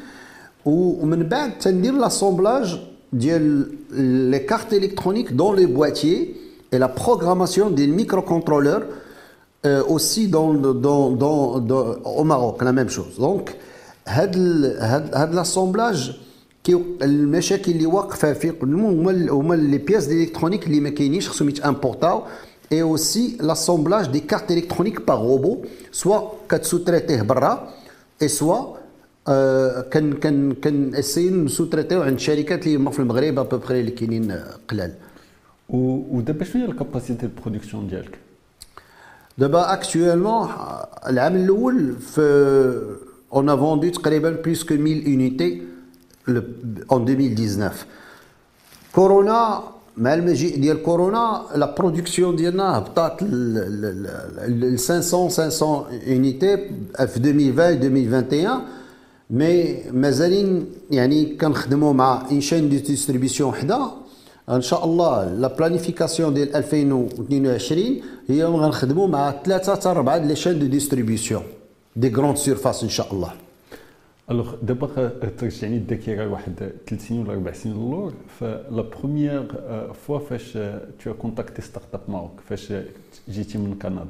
ومن 0.64 1.22
بعد 1.22 1.58
تندير 1.58 1.92
l'assemblage 1.92 2.78
les 3.15 4.45
cartes 4.45 4.73
électroniques 4.73 5.35
dans 5.35 5.53
les 5.53 5.67
boîtiers 5.67 6.35
et 6.71 6.77
la 6.77 6.87
programmation 6.87 7.69
des 7.69 7.87
microcontrôleurs 7.87 8.83
euh, 9.65 9.83
aussi 9.87 10.27
dans, 10.27 10.53
dans, 10.53 11.11
dans, 11.11 11.59
dans, 11.59 11.85
au 12.03 12.23
Maroc, 12.23 12.63
la 12.63 12.71
même 12.71 12.89
chose. 12.89 13.17
Donc, 13.19 13.55
هذا 14.07 15.43
l'assemblage 15.43 16.15
المشاكل 17.01 17.71
اللي 17.71 17.85
واقفه 17.85 18.33
في 18.33 18.53
هما 18.63 19.31
هما 19.31 19.53
لي 19.53 19.77
بياس 19.77 20.05
ديليكترونيك 20.05 20.67
اللي 20.67 20.79
ما 20.79 20.89
كاينينش 20.89 21.29
خصهم 21.29 21.49
يتامبورتاو 21.49 22.23
اي 22.71 22.81
اوسي 22.81 23.37
لاسومبلاج 23.41 24.07
دي 24.07 24.19
كارت 24.19 24.51
الكترونيك 24.51 25.07
باغ 25.07 25.21
روبو 25.21 25.57
سوا 25.91 26.29
كتسوتريتيه 26.49 27.21
برا 27.21 27.73
اي 28.21 28.27
سوا 28.27 28.74
كان 29.90 30.12
كان 30.12 30.52
كان 30.54 30.94
اسي 30.94 31.30
نسوتريتيو 31.30 32.02
عند 32.02 32.18
شركات 32.18 32.66
اللي 32.66 32.76
هما 32.76 32.90
في 32.90 32.98
المغرب 32.98 33.38
ابوبخي 33.38 33.80
اللي 33.80 33.90
كاينين 33.90 34.40
قلال 34.68 34.92
ودابا 35.68 36.44
شنو 36.44 36.62
هي 36.64 36.68
الكاباسيتي 36.70 37.28
برودكسيون 37.42 37.88
ديالك 37.88 38.18
دابا 39.38 39.72
actuellement 39.72 40.48
العام 41.08 41.36
الأول 41.36 41.96
في 41.96 42.22
on 43.32 43.48
a 43.48 43.56
vendu 43.56 43.88
تقريبا 43.88 44.30
plus 44.30 44.64
que 44.64 44.74
1000 44.74 44.80
unités 45.08 45.62
en 46.92 47.08
2019 47.08 47.86
كورونا 48.92 49.62
مع 49.96 50.14
المجيء 50.14 50.60
ديال 50.60 50.82
كورونا 50.82 51.42
la 51.54 51.74
production 51.74 52.36
ديالنا 52.36 52.78
هبطات 52.78 53.22
ل 53.22 54.78
500 54.78 55.28
500 55.28 55.86
unités 56.06 56.56
في 56.56 56.64
2020 57.00 57.68
2021 57.70 58.75
mais 59.30 59.76
مازالين 59.92 60.66
يعني 60.90 61.24
كنخدموا 61.36 61.92
مع 61.92 62.26
une 62.30 62.40
chaîne 62.40 62.68
de 62.68 62.78
distribution 62.78 63.50
وحده 63.50 63.90
ان 64.50 64.60
شاء 64.62 64.84
الله 64.84 65.34
la 65.34 65.48
planification 65.56 66.34
ديال 66.34 66.56
2022 66.56 68.00
هي 68.28 68.44
غنخدموا 68.44 69.08
مع 69.08 69.30
ثلاثة 69.44 69.74
حتى 69.74 69.88
اربعه 69.88 70.16
les 70.18 70.36
chaînes 70.36 70.58
de 70.58 70.66
distribution 70.66 71.42
des 71.96 72.08
grandes 72.14 72.36
surfaces 72.36 72.82
ان 72.82 72.88
شاء 72.88 73.12
الله 73.14 73.32
alors 74.30 74.54
دابا 74.62 75.08
ترجعني 75.38 75.76
الذاكره 75.76 76.28
واحد 76.28 76.52
ثلاث 76.86 77.08
سنين 77.08 77.20
ولا 77.20 77.32
أربع 77.32 77.52
سنين 77.52 77.76
للور 77.76 78.12
ف 78.40 78.54
la 78.54 78.82
première 78.82 79.46
fois 80.06 80.18
فاش 80.18 80.58
tu 81.04 81.14
contactais 81.14 81.62
StartUp 81.62 82.00
Maroc 82.08 82.40
فاش 82.48 82.72
جيتي 83.28 83.58
من 83.58 83.74
كندا 83.82 84.06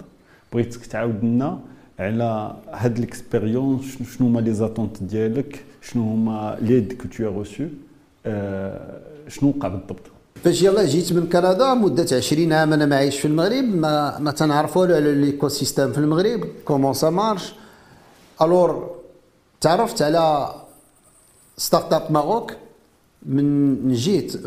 بغيتك 0.53 0.87
تعاود 0.87 1.25
لنا 1.25 1.61
على 1.99 2.57
هاد 2.73 2.99
l'expérience 2.99 3.85
شنو 4.13 4.27
هما 4.29 4.41
les 4.41 4.53
attentes 4.53 5.03
ديالك 5.03 5.65
شنو 5.83 6.03
هما 6.03 6.59
l'aide 6.61 6.93
que 6.93 7.09
tu 7.09 7.25
reçois 7.25 7.65
شنو 9.29 9.49
وقع 9.57 9.69
بالضبط 9.69 10.01
فاش 10.45 10.63
يلا 10.63 10.85
جيت 10.87 11.13
من 11.13 11.27
كندا 11.29 11.75
مده 11.75 12.17
20 12.17 12.53
عام 12.53 12.73
أنا 12.73 12.87
ما 12.87 12.97
عايش 12.97 13.19
في 13.19 13.25
المغرب 13.29 13.65
ما 13.65 14.19
ما 14.19 14.31
تنعرفوا 14.31 14.87
على 14.87 15.15
ليكو 15.15 15.49
سيستيم 15.49 15.93
في 15.93 15.99
المغرب 15.99 16.41
كومون 16.65 16.95
سا 16.95 17.11
مارش 17.11 17.55
الور 18.43 18.91
تعرفت 19.61 20.03
على 20.03 20.55
ستارت 21.57 21.93
اب 21.93 22.13
ماروك 22.13 22.53
من 23.27 23.93
جيت 23.93 24.47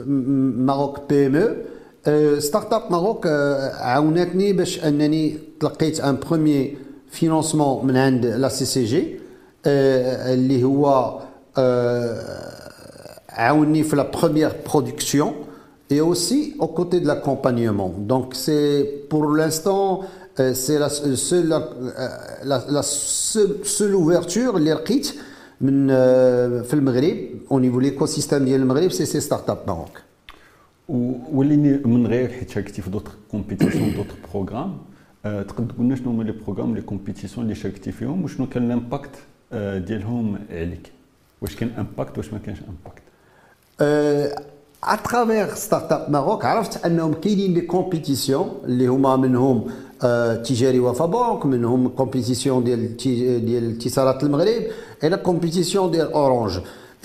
ماروك 0.67 0.99
بي 1.09 1.27
ام 1.27 1.35
أو 2.07 2.39
ستارت 2.39 2.73
اب 2.73 2.91
ماروك 2.91 3.27
عاونتني 3.79 4.53
باش 4.53 4.83
انني 4.85 5.37
تلقيت 5.59 5.99
ان 5.99 6.15
بروميير 6.15 6.77
فينونسمون 7.09 7.87
من 7.87 7.97
عند 7.97 8.25
لا 8.25 8.49
سي 8.49 8.65
سي 8.65 8.85
جي 8.85 9.19
اللي 9.65 10.63
هو 10.63 11.19
عاوني 13.29 13.83
في 13.83 13.95
لا 13.95 14.11
بروميير 14.11 14.51
برودكسيون 14.69 15.33
et 15.91 16.01
aussi 16.01 16.39
aux 16.59 16.67
côtés 16.79 16.99
de 17.03 17.07
l'accompagnement. 17.11 17.91
Donc 18.11 18.25
c'est 18.43 18.73
pour 19.09 19.23
l'instant 19.37 20.01
c'est 20.63 20.77
la 20.83 20.89
seule 21.29 21.49
la, 22.51 22.57
la 22.75 22.83
seule, 22.83 23.53
seule 23.63 23.95
ouverture 23.95 24.55
اللي 24.55 24.73
لقيت 24.73 25.13
من 25.61 25.87
في 26.63 26.73
المغرب 26.73 27.17
au 27.49 27.59
niveau 27.59 27.79
l'écosystème 27.81 28.33
ديال 28.33 28.61
المغرب 28.61 28.91
سي 28.91 29.05
سي 29.05 29.19
ستارت 29.19 29.49
اب 29.49 29.57
ماروك 29.67 30.01
وليني 31.33 31.77
من 31.77 32.07
غير 32.07 32.29
حيت 32.29 32.49
شاركتي 32.49 32.81
في 32.81 32.89
دوطر 32.89 33.11
كومبيتيسيون 33.31 33.93
دوطر 33.95 34.15
بروغرام 34.33 34.77
تقدر 35.23 35.73
تقول 35.73 35.85
لنا 35.85 35.95
شنو 35.95 36.09
هما 36.09 36.23
لي 36.23 36.31
بروغرام 36.31 36.75
لي 36.75 36.81
كومبيتيسيون 36.81 37.43
اللي 37.43 37.55
شاركتي 37.55 37.91
فيهم 37.91 38.23
وشنو 38.23 38.49
كان 38.49 38.65
الامباكت 38.65 39.09
ديالهم 39.87 40.39
عليك 40.51 40.91
واش 41.41 41.55
كان 41.55 41.69
impact 41.77 42.17
واش 42.17 42.33
ما 42.33 42.39
كانش 42.45 42.57
impact 42.69 43.01
à 44.83 45.55
travers 45.55 45.91
Startup 45.91 46.11
Maroc 46.11 46.45
عرفت 46.45 46.85
انهم 46.85 47.13
كاينين 47.13 47.53
les 47.53 47.61
compétitions 47.61 48.49
اللي 48.65 48.87
هما 48.87 49.15
منهم 49.15 49.67
تجاري 50.43 50.79
وفا 50.79 51.05
بنك 51.05 51.45
منهم 51.45 51.87
compétition 51.87 52.63
ديال 52.63 52.97
ديال 53.45 53.75
اتصالات 53.75 54.23
المغرب 54.23 54.63
et 55.03 55.10
la 55.10 55.17
compétition 55.17 55.91
ديال 55.91 56.11
اورانج 56.13 56.51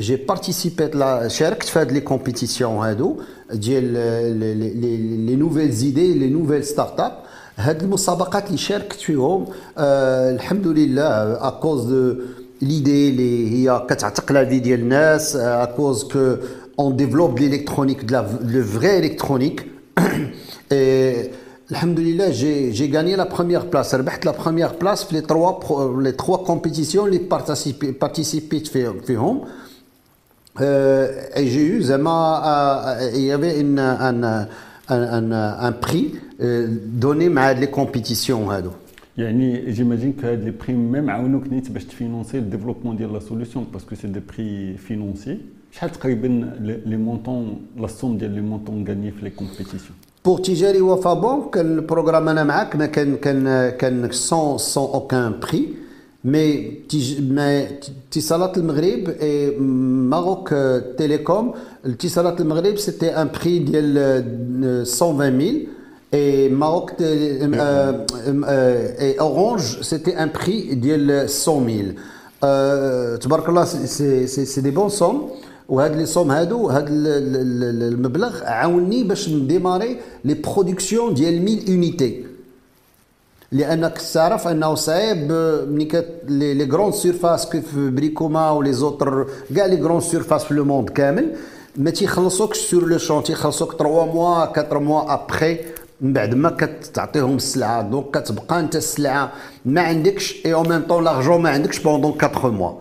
j'ai 0.00 0.18
participé 0.32 0.84
la 0.94 1.26
شاركت 1.28 1.62
في 1.68 1.78
هاد 1.78 1.92
les 1.92 2.00
compétitions 2.00 2.72
هادو 2.76 3.20
ديال 3.52 3.84
les 5.26 5.36
nouvelles 5.36 5.70
idées 5.70 6.14
les 6.14 6.30
nouvelles 6.30 6.64
startups 6.64 7.12
هاد 7.56 7.82
المسابقات 7.82 8.46
اللي 8.46 8.58
شاركت 8.58 9.00
فيهم 9.00 9.46
آه 9.78 10.30
الحمد 10.30 10.66
لله 10.66 11.46
à 11.48 11.54
cause 11.54 11.84
de 11.84 12.14
l'idée 12.62 13.08
اللي 13.08 13.52
هي 13.54 13.86
كتعتق 13.90 14.32
la 14.32 14.44
vie 14.44 14.58
ديال 14.58 14.80
الناس 14.80 15.36
à 15.36 15.48
cause 15.48 16.04
que 16.04 16.36
on 16.78 16.96
développe 16.96 17.38
l'électronique 17.38 18.12
le 18.12 18.24
vrai 18.62 18.98
électronique 18.98 19.66
الحمد 21.70 22.00
لله 22.00 22.30
j'ai 22.30 22.70
j'ai 22.70 22.96
gagné 22.96 23.16
la 23.16 23.34
première 23.34 23.60
place 23.60 23.94
ربحت 23.94 24.26
la 24.26 24.32
première 24.32 24.70
place 24.80 25.04
في 25.04 25.14
les 25.14 25.20
trois 25.20 26.02
les 26.02 26.12
trois 26.12 26.36
compétitions 26.36 27.08
اللي 27.08 27.18
participé 28.00 28.60
ت 28.60 28.66
فيهم 29.06 29.44
et 30.60 31.46
j'ai 31.52 31.66
eu 31.66 31.82
il 31.82 33.20
y 33.20 33.32
avait 33.32 33.58
une, 33.58 33.78
un, 33.78 34.48
un, 34.88 35.02
un, 35.18 35.32
un 35.68 35.72
prix 35.72 36.14
donné 37.02 37.28
مع 37.28 37.50
هاد 37.50 37.58
لي 37.58 37.66
كومبيتيسيون 37.66 38.42
هادو 38.48 38.70
يعني 39.18 39.70
جيماجين 39.70 40.12
كو 40.12 40.26
هاد 40.26 40.44
لي 40.44 40.50
بري 40.50 40.74
ميم 40.74 41.10
عاونوك 41.10 41.48
نيت 41.48 41.70
باش 41.70 41.84
تفينونسي 41.84 42.38
الديفلوبمون 42.38 42.96
ديال 42.96 43.12
لا 43.12 43.20
سوليسيون 43.20 43.66
باسكو 43.72 43.94
سي 43.94 44.08
دي 44.08 44.20
بري 44.28 44.76
فينونسي 44.76 45.38
شحال 45.72 45.90
تقريبا 45.90 46.28
لي 46.86 46.96
مونطون 46.96 47.60
لا 47.76 47.86
سوم 47.86 48.18
ديال 48.18 48.30
لي 48.30 48.40
مونطون 48.40 48.88
غاني 48.88 49.10
في 49.10 49.24
لي 49.24 49.30
كومبيتيسيون 49.30 49.96
بور 50.24 50.38
تجاري 50.38 50.80
وفا 50.80 51.14
بونك 51.14 51.58
البروغرام 51.58 52.28
أنا 52.28 52.44
معاك 52.44 52.76
ما 52.76 52.86
كان 52.86 53.16
كان 53.16 53.70
كان 53.70 54.12
سون 54.12 54.58
سون 54.58 54.84
اوكان 54.84 55.40
بري 55.42 55.68
مي 56.24 56.72
مي 57.20 57.66
اتصالات 58.08 58.58
المغرب 58.58 59.08
اي 59.08 59.50
Maroc 60.10 60.54
Telecom. 60.98 61.54
اتصالات 61.84 62.40
المغرب 62.40 62.76
c'était 62.76 63.10
un 63.10 63.28
prix 63.34 63.58
ديال 63.58 64.84
120000 64.86 65.68
et 66.12 66.48
Maroc 66.48 66.92
et 69.06 69.14
Orange 69.18 69.66
c'était 69.82 70.14
un 70.14 70.28
prix 70.28 70.74
ديال 70.74 71.28
100000 71.28 71.94
تبارك 73.20 73.48
الله 73.48 73.64
c'est 73.64 74.26
c'est 74.26 74.60
des 74.60 74.70
bonnes 74.70 74.88
sommes. 74.88 75.30
وهاد 75.68 75.96
les 75.96 76.06
sommes 76.06 76.30
هادو 76.30 76.68
هاد 76.68 76.86
المبلغ 76.90 78.44
عاوني 78.44 79.04
باش 79.04 79.28
نديماري 79.28 79.96
les 80.24 80.34
productions 80.34 81.14
ديال 81.14 81.48
1000 81.48 81.68
unités 81.68 82.23
لأنك 83.54 83.98
تعرف 84.14 84.48
أنه 84.48 84.74
صعيب 84.74 85.32
ملي 85.68 85.84
كت 85.84 86.08
لي 86.28 86.64
غرون 86.64 86.92
سيرفاس 86.92 87.48
كيف 87.48 87.78
بريكوما 87.78 88.50
ولي 88.50 88.72
زوتر 88.72 89.26
كاع 89.56 89.66
لي 89.66 89.82
غرون 89.82 90.00
سيرفاس 90.00 90.44
في 90.44 90.54
لو 90.54 90.64
موند 90.64 90.90
كامل 90.90 91.36
ما 91.76 91.90
تيخلصوكش 91.90 92.58
سور 92.58 92.88
لو 92.88 92.98
شون 92.98 93.22
تيخلصوك 93.22 93.72
3 93.72 93.84
موا 94.14 94.58
4 94.58 94.78
موا 94.78 95.14
ابخي 95.14 95.58
من 96.00 96.12
بعد 96.12 96.34
ما 96.34 96.50
كتعطيهم 96.50 97.36
السلعة. 97.36 97.82
دونك 97.82 98.18
كتبقى 98.18 98.60
أنت 98.60 98.76
السلعة. 98.76 99.32
ما 99.64 99.80
عندكش 99.80 100.46
اي 100.46 100.54
أو 100.54 100.62
ميم 100.62 100.82
طون 100.88 101.04
لارجون 101.04 101.42
ما 101.42 101.50
عندكش 101.50 101.78
بوندون 101.78 102.14
4 102.22 102.50
موا 102.50 102.72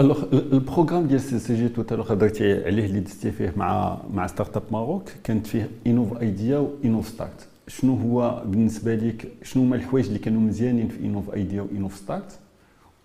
الوغ 0.00 0.22
البروغرام 0.32 1.06
ديال 1.06 1.20
سي 1.20 1.38
سي 1.38 1.54
جي 1.54 1.68
تو 1.68 1.82
تالوغ 1.82 2.12
هضرتي 2.12 2.64
عليه 2.64 2.86
اللي 2.86 3.00
دزتي 3.00 3.30
فيه 3.30 3.52
مع 3.56 3.98
مع 4.14 4.26
ستارت 4.26 4.56
اب 4.56 4.62
ماروك 4.70 5.04
كانت 5.24 5.46
فيه 5.46 5.70
انوف 5.86 6.20
ايديا 6.20 6.58
وانوف 6.58 7.08
ستارت 7.08 7.49
شنو 7.70 7.96
هو 7.96 8.42
بالنسبة 8.46 8.94
لك 8.94 9.28
شنو 9.42 9.62
هما 9.62 9.76
الحوايج 9.76 10.06
اللي 10.06 10.18
كانوا 10.18 10.40
مزيانين 10.40 10.88
في 10.88 11.00
انوف 11.06 11.34
ايديا 11.34 11.62
وانوف 11.62 11.96
ستارت 11.96 12.32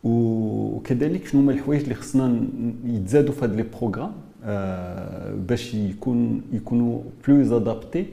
وكذلك 0.03 1.27
شنو 1.27 1.41
هما 1.41 1.51
الحوايج 1.51 1.81
اللي 1.81 1.95
خصنا 1.95 2.47
يتزادوا 2.85 3.33
في 3.33 3.45
هاد 3.45 3.55
les 3.55 3.63
programmes؟ 3.63 4.11
آه 4.43 5.33
باش 5.33 5.73
يكون 5.73 6.41
يكونوا 6.53 7.01
plus 7.27 7.51
adaptés 7.51 8.05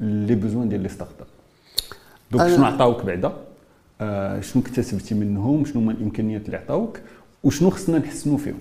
les 0.00 0.34
besoins 0.34 0.68
ديال 0.68 0.80
les 0.80 0.88
startups 0.88 1.26
donc 2.32 2.54
شنو 2.56 2.64
عطاوك 2.64 3.04
بعدا؟ 3.04 3.32
آه 4.00 4.40
شنو 4.40 4.62
اكتسبتي 4.62 5.14
منهم؟ 5.14 5.64
شنو 5.64 5.82
هما 5.82 5.92
الإمكانيات 5.92 6.46
اللي 6.46 6.56
عطاوك؟ 6.56 6.98
وشنو 7.44 7.70
خصنا 7.70 7.98
نحسنوا 7.98 8.38
فيهم؟ 8.38 8.60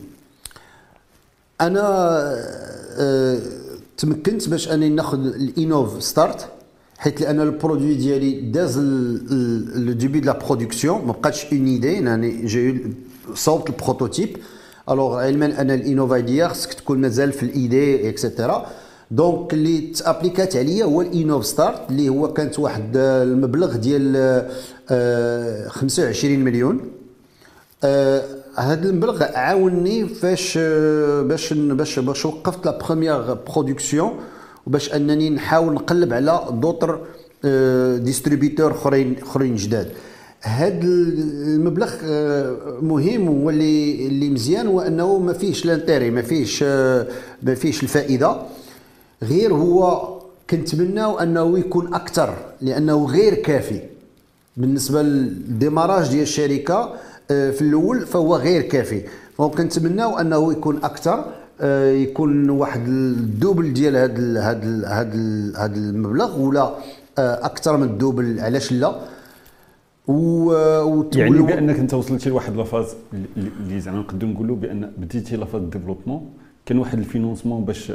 أنا 1.61 1.81
آه 2.99 3.39
تمكنت 3.97 4.49
باش 4.49 4.71
أني 4.71 4.89
ناخذ 4.89 5.19
ال 5.19 5.33
Innov 5.33 6.03
Start 6.03 6.52
حيت 7.03 7.21
لأن 7.21 7.41
le 7.41 7.53
produit 7.53 7.95
ديالي 7.95 8.31
داز 8.41 8.79
لو 9.75 9.93
ديبي 9.93 10.19
دو 10.19 10.25
لا 10.25 10.39
برودكسيون 10.45 11.05
ما 11.05 11.11
بقاتش 11.11 11.45
اون 11.45 11.65
ايدي 11.65 11.93
يعني 11.93 12.45
جاي 12.45 12.81
صوبت 13.33 13.69
البروتوتيب. 13.69 14.37
الوغ 14.89 15.19
علما 15.19 15.61
أن 15.61 15.71
الإنوفا 15.71 16.47
خصك 16.47 16.73
تكون 16.73 16.97
مازال 16.97 17.31
في 17.31 17.43
الإيدي 17.43 18.09
اكسيتيرا 18.09 18.65
دونك 19.11 19.53
اللي 19.53 19.79
تأبليكات 19.79 20.55
عليا 20.55 20.85
هو 20.85 21.01
الإنوف 21.01 21.45
ستارت 21.45 21.89
اللي 21.89 22.09
هو 22.09 22.33
كانت 22.33 22.59
واحد 22.59 22.97
المبلغ 22.97 23.75
ديال 23.75 24.49
25 25.69 26.39
مليون. 26.39 26.79
هذا 28.55 28.89
المبلغ 28.89 29.23
عاوني 29.23 30.07
فاش 30.07 30.57
باش 31.27 31.53
باش 31.53 31.99
باش 31.99 32.25
وقفت 32.25 32.65
لا 32.65 32.77
بروميير 32.77 33.33
برودكسيون 33.33 34.13
وباش 34.67 34.93
أنني 34.93 35.29
نحاول 35.29 35.73
نقلب 35.73 36.13
على 36.13 36.47
دوطر 36.51 36.99
distributeurs 37.97 38.71
اخرين 38.71 39.15
أخرين 39.21 39.55
جداد. 39.55 39.91
هذا 40.41 40.79
المبلغ 40.81 41.91
مهم 42.81 43.27
هو 43.27 43.49
اللي 43.49 44.29
مزيان 44.29 44.67
هو 44.67 44.81
أنه 44.81 45.17
ما 45.17 45.33
فيهش 45.33 45.65
l'intérêt 45.65 46.11
ما 46.11 46.21
فيهش 46.21 46.63
ما 47.43 47.55
فيهش 47.55 47.83
الفائدة. 47.83 48.41
غير 49.23 49.53
هو 49.53 50.07
كنتمناو 50.49 51.19
أنه 51.19 51.59
يكون 51.59 51.93
أكثر 51.93 52.35
لأنه 52.61 53.05
غير 53.05 53.33
كافي. 53.33 53.79
بالنسبة 54.57 55.01
لل 55.01 55.21
démarrage 55.21 56.09
ديال 56.09 56.21
الشركة 56.21 56.93
في 57.27 57.61
الأول 57.61 58.05
فهو 58.05 58.35
غير 58.35 58.61
كافي. 58.61 59.01
فكنتمناو 59.37 60.17
أنه 60.17 60.51
يكون 60.51 60.79
أكثر. 60.83 61.25
يكون 62.03 62.49
واحد 62.49 62.87
ال 62.87 63.00
double 63.00 63.73
ديال 63.73 63.95
هذا 63.95 64.41
هذا 64.41 64.87
هذا 64.87 65.57
هذا 65.57 65.75
المبلغ 65.75 66.41
ولا 66.41 66.75
أكثر 67.17 67.77
من 67.77 67.83
ال 67.83 67.91
double 67.91 68.39
علاش 68.39 68.71
لا؟ 68.71 68.95
و 70.07 70.53
يعني 71.15 71.41
بأنك 71.41 71.79
أنت 71.79 71.93
وصلتي 71.93 72.29
لواحد 72.29 72.55
la 72.55 72.67
phase 72.67 72.95
اللي 73.37 73.79
زعما 73.79 73.99
نقدروا 73.99 74.31
نقولوا 74.31 74.55
بأن 74.55 74.91
بديتي 74.97 75.35
la 75.35 75.43
phase 75.43 75.61
développement. 75.61 76.29
كان 76.65 76.77
واحد 76.77 76.99
financement 76.99 77.65
باش 77.65 77.91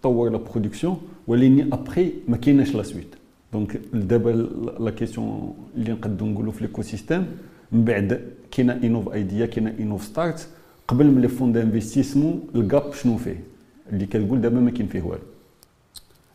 تطور 0.00 0.30
la 0.30 0.38
production 0.38 0.96
ولكن 1.26 1.72
ابخي 1.72 2.12
ما 2.28 2.36
كايناش 2.36 2.74
la 2.74 2.82
suite 2.82 3.14
donc 3.52 3.80
دابا 3.94 4.30
la 4.80 4.90
question 4.90 5.54
اللي 5.76 5.92
نقدروا 5.92 6.28
نقولوا 6.28 6.52
في 6.52 6.64
l'écosystème 6.64 7.26
من 7.72 7.84
بعد 7.84 8.20
كاينة 8.50 8.72
Innov 8.84 9.12
Idea 9.12 9.46
كاينة 9.46 9.74
Innov 9.80 10.04
Start 10.04 10.48
قبل 10.88 11.06
من 11.06 11.20
les 11.22 11.28
fonds 11.28 11.52
d'investissement 11.52 12.40
ال 12.54 12.64
gap 12.64 12.94
شنو 12.94 13.16
فيه؟ 13.16 13.40
اللي 13.92 14.06
كنقول 14.06 14.40
دابا 14.40 14.60
ما 14.60 14.70
كاين 14.70 14.88
فيه 14.88 15.02
والو. 15.02 15.20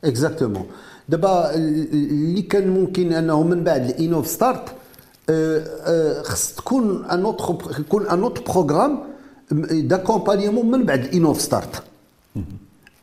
exactement 0.03 0.65
دابا 1.09 1.55
اللي 1.55 2.41
كان 2.41 2.67
ممكن 2.67 3.13
أنه 3.13 3.43
من 3.43 3.63
بعد 3.63 3.89
ال 3.89 3.95
Innov 3.95 4.27
Start 4.27 4.69
خص 6.25 6.55
تكون 6.55 7.05
un 7.05 7.21
autre 7.21 7.79
يكون 7.79 8.07
un 8.07 8.19
autre 8.23 8.41
programme 8.53 8.99
d'accompagnement 9.71 10.71
من 10.71 10.83
بعد 10.83 11.03
ال 11.03 11.09
Innov 11.09 11.41
Start 11.41 11.83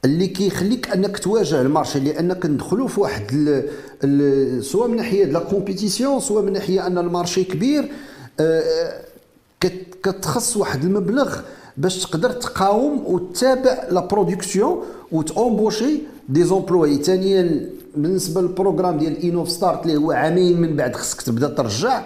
اللي 0.04 0.26
كيخليك 0.26 0.90
أنك 0.90 1.18
تواجه 1.18 1.60
le 1.62 1.72
marché 1.72 2.00
لأنك 2.00 2.46
ندخلوا 2.46 2.88
في 2.88 3.00
واحد 3.00 3.30
سواء 4.60 4.88
من 4.88 4.96
ناحية 4.96 5.24
la 5.24 5.38
compétition 5.38 6.20
سواء 6.20 6.42
من 6.44 6.52
ناحية 6.52 6.86
أن 6.86 6.98
le 6.98 7.10
marché 7.10 7.44
كبير 7.44 7.88
كتخص 10.02 10.56
واحد 10.56 10.84
المبلغ 10.84 11.36
باش 11.76 12.02
تقدر 12.02 12.30
تقاوم 12.30 13.02
وتتابع 13.06 13.84
la 13.90 14.06
production 14.06 14.75
و 14.75 14.82
t'embaucher 15.12 16.44
des 16.44 16.60
employés 16.60 17.02
ثانيا 17.02 17.70
بالنسبة 17.96 18.40
لل 18.40 18.51
programme 18.51 18.98
ديال 18.98 19.22
Innov 19.22 19.50
Start 19.50 19.86
اللي 19.86 19.96
هو 19.96 20.12
عامين 20.12 20.60
من 20.60 20.76
بعد 20.76 20.96
خصك 20.96 21.22
تبدأ 21.22 21.48
ترجع 21.48 22.02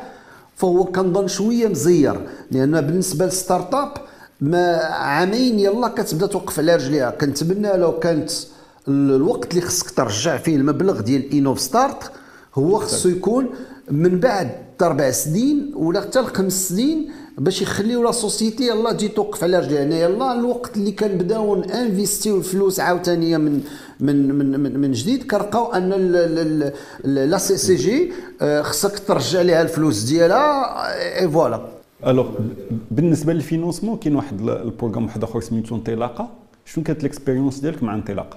فهو 0.57 0.85
كنظن 0.85 1.29
شوية 1.29 1.69
مزير. 1.69 2.27
لأن 2.51 2.81
بالنسبة 2.81 3.25
لل 3.25 3.75
startup 3.75 3.93
ما 4.41 4.77
عامين 4.85 5.59
يلا 5.59 5.89
كتبدأ 5.89 6.27
توقف 6.27 6.59
على 6.59 6.77
رجليها. 6.77 7.11
كنتمنى 7.11 7.77
لو 7.77 7.99
كانت 7.99 8.31
الوقت 8.89 9.51
اللي 9.51 9.61
خصك 9.61 9.91
ترجع 9.91 10.37
فيه 10.37 10.57
المبلغ 10.57 11.01
ديال 11.01 11.33
Innov 11.35 11.61
Start 11.61 12.13
هو 12.55 12.79
خصو 12.79 13.09
يكون 13.09 13.49
من 13.91 14.21
بعد 14.21 14.51
أربع 14.83 15.11
سنين 15.11 15.73
ولا 15.77 16.01
حتى 16.01 16.21
لخمس 16.21 16.69
سنين 16.69 17.11
باش 17.39 17.63
يخليو 17.63 18.03
la 18.03 18.13
société 18.13 18.67
يلا 18.67 18.93
تجي 18.93 19.09
توقف 19.09 19.45
على 19.45 19.59
رجليها 19.59 19.81
يعني 19.81 20.01
يلا 20.01 20.33
الوقت 20.33 20.77
اللي 20.77 20.93
كنبداو 20.93 21.63
investi 21.63 22.22
يو 22.22 22.39
الفلوس 22.39 22.81
عاوتاني 22.81 23.39
من 23.39 23.65
من 24.01 24.35
من 24.35 24.81
من 24.81 24.93
جديد 24.93 25.23
كنلقاو 25.23 25.73
أن 25.73 25.91
la 27.05 27.39
CCG 27.39 28.13
خصك 28.63 28.99
ترجع 28.99 29.43
ليها 29.43 29.63
الفلوس 29.63 30.03
ديالها 30.03 30.87
et 31.21 31.29
voilà 31.29 31.69
alors 32.07 32.29
بالنسبة 32.91 33.33
لل 33.33 33.42
financement 33.42 33.97
كاين 33.97 34.17
واحد 34.17 34.41
programme 34.41 35.05
واحد 35.05 35.25
آخر 35.25 35.41
سميتو 35.41 35.75
انطلاقه 35.75 36.29
شنو 36.65 36.85
كانت 36.85 37.01
l'expérience 37.01 37.59
ديالك 37.59 37.83
مع 37.83 37.95
انطلاقة؟ 37.95 38.37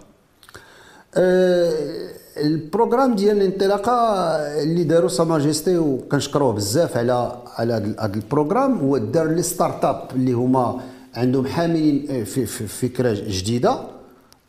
أه 1.16 2.15
ال 2.38 2.45
programme 2.45 3.16
ديال 3.16 3.38
الانطلاقة 3.38 3.94
اللي 4.64 4.84
داروا 4.84 5.10
Sa 5.10 5.24
Majesté 5.24 5.78
وكنشكروه 5.78 6.54
بزاف 6.54 6.98
على 6.98 7.32
على 7.58 7.74
هذا 7.74 8.16
ال 8.16 8.22
programme 8.22 8.78
هو 8.78 8.98
دار 8.98 9.28
les 9.28 9.42
start-up 9.42 10.02
اللي 10.16 10.32
هما 10.32 10.82
عندهم 11.16 11.48
حاملين 11.48 12.24
في, 12.24 12.46
في 12.46 12.68
فكرة 12.68 13.18
جديدة 13.28 13.80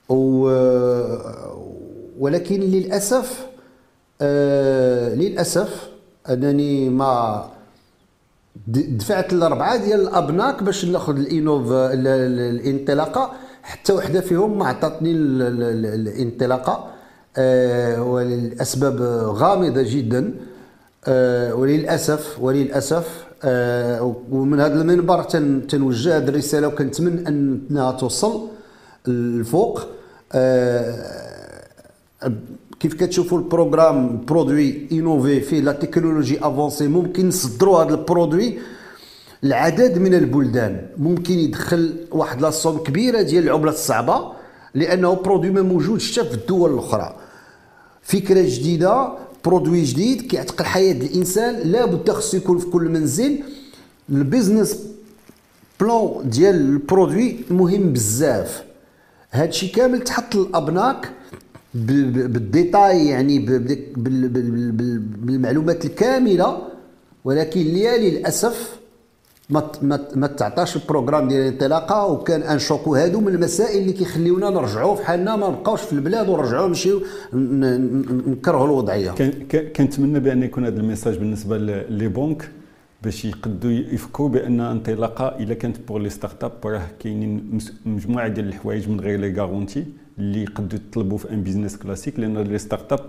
و 0.09 0.49
ولكن 2.19 2.61
للأسف 2.61 3.47
آه 4.21 5.15
للأسف 5.15 5.89
أنني 6.31 6.89
ما 6.89 7.45
دفعت 8.67 9.33
الأربعة 9.33 9.77
ديال 9.77 10.01
الأبناك 10.01 10.63
باش 10.63 10.85
ناخذ 10.85 11.17
ال 11.17 11.26
Innov 11.26 11.73
الانطلاقة 11.73 13.33
حتى 13.63 13.93
وحدة 13.93 14.21
فيهم 14.21 14.59
ما 14.59 14.67
عطاتني 14.69 15.13
الانطلاقة. 15.13 16.96
آه 17.39 18.03
ولاسباب 18.03 19.01
غامضة 19.37 19.83
جدا. 19.83 20.35
آه 21.09 21.55
وللاسف 21.55 22.37
وللأسف 22.41 23.27
آه 23.45 24.17
ومن 24.31 24.61
هذا 24.61 24.81
المنبر 24.81 25.23
تنوجه 25.69 26.17
هذه 26.17 26.29
الرسالة 26.29 26.69
وكنتمنى 26.69 27.29
أنها 27.29 27.93
توصل 27.93 28.49
الفوق 29.09 29.81
كيف 32.81 32.95
كتشوفوا 32.95 33.39
ال 33.39 33.47
programme 33.47 34.25
produit 34.25 34.89
innové 34.93 35.41
فيه 35.41 35.61
la 35.61 35.73
technologie 35.73 36.39
avancée 36.39 36.89
ممكن 36.89 37.29
نصدروا 37.29 37.83
هذا 37.83 37.95
ال 37.95 38.03
produit 38.03 38.59
العدد 39.45 39.99
من 39.99 40.15
البلدان. 40.15 40.87
ممكن 40.99 41.35
يدخل 41.35 41.95
واحد 42.11 42.41
la 42.43 42.53
somme 42.53 42.79
كبيرة 42.79 43.23
ديال 43.23 43.45
العملات 43.45 43.75
الصعبة 43.75 44.33
لأنه 44.75 45.15
produit 45.15 45.51
ما 45.51 45.63
موجودش 45.63 46.19
حتى 46.19 46.29
في 46.29 46.35
الدول 46.35 46.73
الأخرى. 46.75 47.17
فكرة 48.07 48.43
جديدة 48.47 49.13
produit 49.45 49.83
جديد 49.83 50.23
كيعتق 50.23 50.65
حياة 50.65 50.93
الإنسان. 50.93 51.71
لابد 51.71 52.11
خصو 52.11 52.37
يكون 52.37 52.59
في 52.59 52.67
كل 52.67 52.89
منزل. 52.89 53.39
ال 54.11 54.18
business 54.18 54.79
plan 55.81 56.31
ديال 56.31 56.55
ال 56.55 56.65
produit 56.65 57.37
مهم 57.51 57.93
بزاف. 57.93 58.65
هادشي 59.33 59.69
كامل 59.69 60.01
تحط 60.01 60.37
الابناك 60.37 61.11
بال 61.75 62.08
détail 62.08 63.07
يعني 63.07 63.39
بالمعلومات 65.19 65.85
الكاملة. 65.85 66.63
ولكن 67.25 67.61
ليا 67.61 67.99
للأسف 67.99 68.77
ما 69.51 69.71
ما 69.83 70.09
ما 70.15 70.27
تعطاش 70.27 70.77
ال 70.77 70.82
programme 70.82 71.29
ديال 71.29 71.41
الانطلاقة 71.41 72.07
وكان 72.07 72.43
un 72.43 72.59
choc 72.59 72.87
وهادو 72.87 73.21
من 73.21 73.35
المسائل 73.35 73.81
اللي 73.81 73.93
كيخليونا 73.93 74.51
نرجعوا 74.51 74.97
في 74.97 75.07
حالنا 75.07 75.37
ما 75.37 75.49
نبقاوش 75.49 75.81
في 75.83 75.93
البلاد 75.93 76.29
ونرجعوا 76.29 76.69
نمشيو 76.69 77.03
نكرهوا 78.27 78.67
الوضعية. 78.67 79.11
كنتمنى 79.77 80.21
بأن 80.21 80.43
يكون 80.43 80.65
هذا 80.65 80.81
ال 80.81 80.86
message 80.86 81.19
بالنسبة 81.19 81.59
les 81.89 82.09
banques 82.09 82.51
باش 83.03 83.25
يقدوا 83.25 83.71
يفكروا 83.71 84.29
بأن 84.29 84.61
انطلاقة 84.61 85.29
إلا 85.29 85.55
كانت 85.55 85.77
pour 85.89 86.01
les 86.01 86.11
start-up 86.11 86.53
راه 86.65 86.83
كاينين 87.01 87.59
مجموعة 87.87 88.29
ديال 88.29 88.49
الحوايج 88.49 88.89
من 88.89 89.01
غير 89.01 89.21
les 89.21 89.35
garanties 89.41 89.85
اللي 90.19 90.43
يقدروا 90.43 90.81
يطلبوا 90.89 91.19
في 91.19 91.31
un 91.31 91.43
business 91.43 91.77
classique 91.77 92.19
لأن 92.21 92.39
les 92.39 92.59
start-up 92.59 93.01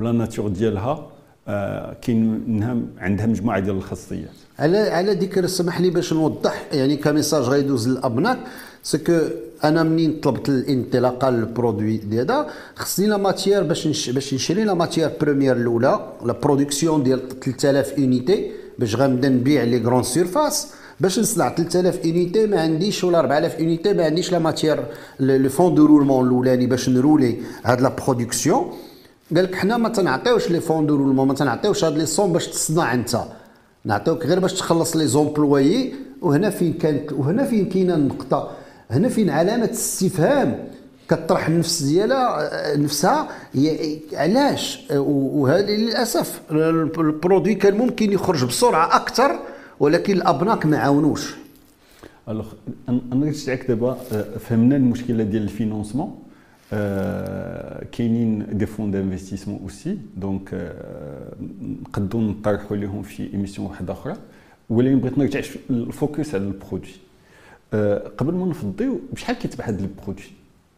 ب 0.00 0.04
la 0.04 0.12
nature 0.12 0.48
ديالها 0.48 1.06
آه 1.48 1.96
كاين 2.02 2.90
عندها 2.98 3.26
مجموعة 3.26 3.60
ديال 3.60 3.76
الخاصيات. 3.76 4.45
على 4.58 4.78
على 4.78 5.12
ذكر 5.14 5.44
اسمح 5.44 5.80
لي 5.80 5.90
باش 5.90 6.12
نوضح 6.12 6.66
يعني 6.72 6.96
ك 6.96 7.02
message 7.02 7.42
غيدوز 7.42 7.88
للابناك 7.88 8.38
parce 8.82 9.05
que 9.05 9.18
أنا 9.64 9.82
منين 9.82 10.20
طلبت 10.22 10.48
الانطلاقه 10.48 11.30
لل 11.30 11.45
produit 11.45 11.96
ديالها 11.96 12.46
خصني 12.76 13.06
la 13.06 13.16
matière 13.16 13.62
باش 13.62 14.08
باش 14.08 14.34
نشري 14.34 14.64
la 14.64 14.74
matière 14.74 15.10
première 15.20 15.56
الأولى 15.56 16.12
la 16.24 16.32
production 16.32 17.02
ديال 17.02 17.40
3000 17.40 17.98
unités 17.98 18.50
باش 18.78 18.96
غنبدا 18.96 19.28
نبيع 19.28 19.62
les 19.62 19.78
grandes 19.78 20.02
surfaces 20.02 20.68
باش 21.00 21.18
نصنع 21.18 21.54
3000 21.54 22.04
unités 22.04 22.46
ما 22.46 22.60
عنديش 22.60 23.04
ولا 23.04 23.18
4000 23.18 23.54
unités 23.60 23.92
ما 23.92 24.04
عنديش 24.04 24.32
la 24.32 24.38
matière 24.38 24.84
le 25.20 25.48
fonds 25.48 25.74
de 25.74 25.86
roulement 25.86 26.26
الأولاني 26.26 26.66
باش 26.66 26.88
نرولي 26.88 27.36
هاد 27.64 27.80
la 27.80 27.88
production 27.88 28.72
قال 29.34 29.44
لك 29.44 29.54
حنا 29.54 29.76
ما 29.76 29.88
تنعطيوش 29.88 30.50
les 30.50 30.60
fonds 30.60 30.86
de 30.86 30.96
roulement 30.96 31.28
ما 31.28 31.34
تنعطيوش 31.34 31.84
هاد 31.84 31.96
les 31.98 32.06
sommes 32.06 32.32
باش 32.32 32.48
تصنع 32.48 32.94
أنت. 32.94 33.16
نعطيوك 33.86 34.26
غير 34.26 34.40
باش 34.40 34.52
تخلص 34.52 34.96
les 34.96 35.06
employés 35.06 35.94
وهنا 36.22 36.50
فين 36.50 36.72
كانت 36.72 37.12
وهنا 37.12 37.44
فين 37.44 37.68
كاينة 37.68 37.94
النقطة؟ 37.94 38.50
هنا 38.90 39.08
فين 39.08 39.30
علامة 39.30 39.70
استفهام 39.70 40.68
كطرح 41.08 41.48
النفس 41.48 41.82
ديالها 41.82 42.76
نفسها 42.76 43.28
علاش؟ 44.12 44.86
وهذا 44.90 45.76
للأسف 45.76 46.40
ال 46.50 46.63
produit 46.63 47.54
كان 47.54 47.76
ممكن 47.76 48.12
يخرج 48.12 48.44
بسرعة 48.44 48.96
أكثر 48.96 49.38
ولكن 49.80 50.12
الابناك 50.12 50.66
ما 50.66 50.78
عاونوش. 50.78 51.34
alors 52.28 52.46
نرجعك 53.12 53.64
دابا 53.68 53.98
آه، 54.12 54.24
فهمنا 54.38 54.76
المشكلة 54.76 55.24
ديال 55.24 55.42
ال 55.42 55.47
financement. 55.47 56.08
آه، 56.08 56.25
كاينين 57.92 58.46
des 58.52 58.66
fonds 58.66 58.90
d'investissement 58.90 59.60
aussi 59.62 59.98
donc 60.16 60.74
نقدروا 61.60 62.22
نطرحوا 62.22 62.76
لهم 62.76 63.02
في 63.02 63.32
émission 63.32 63.66
واحدة 63.66 63.92
أخرى. 63.92 64.16
ولكن 64.70 64.98
بغيت 64.98 65.18
نرجع 65.18 65.40
ال 65.70 65.81
focus 65.81 66.34
على 66.34 66.44
ال 66.44 66.49
produit. 66.49 66.90
آه، 67.74 68.10
قبل 68.18 68.34
ما 68.34 68.46
نفضيو 68.46 69.00
بشحال 69.12 69.36
كيتباع 69.36 69.68
هذا 69.68 69.80
ال 69.80 69.85
produit؟ 69.85 70.24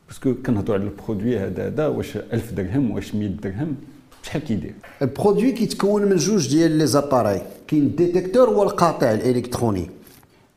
parce 0.09 0.25
que 0.25 0.35
كنهضروا 0.35 0.79
على 0.79 0.85
ال 0.85 0.91
produit 0.91 1.39
هذا 1.39 1.67
هذا 1.67 1.87
واش 1.87 2.17
1000 2.17 2.53
درهم 2.53 2.91
واش 2.91 3.15
100 3.15 3.29
درهم 3.29 3.77
شحال 4.23 4.45
كيدير؟ 4.45 4.75
ال 5.03 5.09
produit 5.09 5.53
كيتكون 5.53 6.03
من 6.05 6.17
جوج 6.17 6.49
ديال 6.49 6.71
les 6.71 6.87
appareils 6.87 7.43
كاين 7.69 7.83
ال 7.83 7.89
détecteur 7.89 8.51
والقاطع 8.51 9.13
الإلكتروني. 9.13 9.91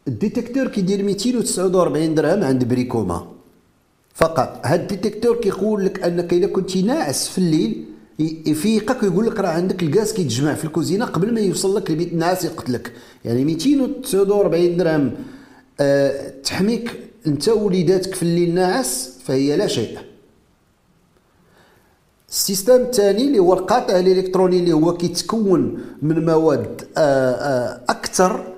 ال 0.08 0.13
détecteur 0.13 0.67
كيدير 0.67 1.04
249 1.04 2.15
درهم 2.15 2.44
عند 2.44 2.63
بريكوما. 2.63 3.40
فقط. 4.13 4.62
هاد 4.65 4.80
ال 4.80 4.85
détecteur 4.85 5.36
كيقول 5.38 5.86
لك 5.86 6.04
أنك 6.04 6.34
الا 6.34 6.47
كنتي 6.47 6.82
ناعس 6.82 7.28
في 7.28 7.38
الليل 7.38 7.86
يفيقك 8.45 9.04
ويقول 9.04 9.26
لك 9.26 9.39
راه 9.39 9.50
عندك 9.50 9.84
الغاز 9.84 10.13
كيتجمع 10.13 10.54
في 10.54 10.65
الكوزينة 10.65 11.06
قبل 11.06 11.34
ما 11.34 11.39
يوصل 11.39 11.76
لك 11.76 11.89
البيت 11.89 12.13
الناعس 12.13 12.45
يقتلك. 12.45 12.93
يعني 13.26 13.45
249 13.45 14.78
درهم 14.78 15.12
أه 15.80 16.30
تحميك 16.43 17.00
أنت 17.28 17.50
ووليداتك 17.50 18.15
في 18.15 18.24
الليل 18.24 18.54
ناعس 18.54 19.10
فهي 19.26 19.58
لا 19.58 19.67
شيء. 19.67 19.97
ال 22.30 22.35
système 22.35 22.76
الثاني 22.82 23.24
اللي 23.28 23.39
هو 23.39 23.54
القاطع 23.54 24.00
الإلكتروني 24.00 24.60
اللي 24.60 24.71
هو 24.74 24.97
كيتكون 24.97 25.80
من 26.02 26.26
مواد 26.26 26.82
آه، 26.97 27.32
آه، 27.32 27.82
أكثر 27.89 28.54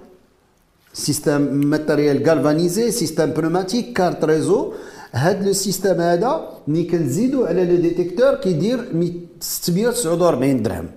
système 0.94 1.42
matériel 1.42 2.30
galvanisé 2.30 2.92
système 2.92 3.26
pneumatique 3.26 3.94
carte 3.94 4.26
réseau 4.26 4.74
هاد 5.14 5.46
le 5.46 5.54
système 5.54 6.02
هذا 6.02 6.50
ملي 6.68 6.84
كنزيدو 6.84 7.46
على 7.46 7.66
le 7.66 7.76
détecteur 7.76 8.36
كيدير 8.36 8.80
649 9.40 10.64
درهم. 10.64 10.88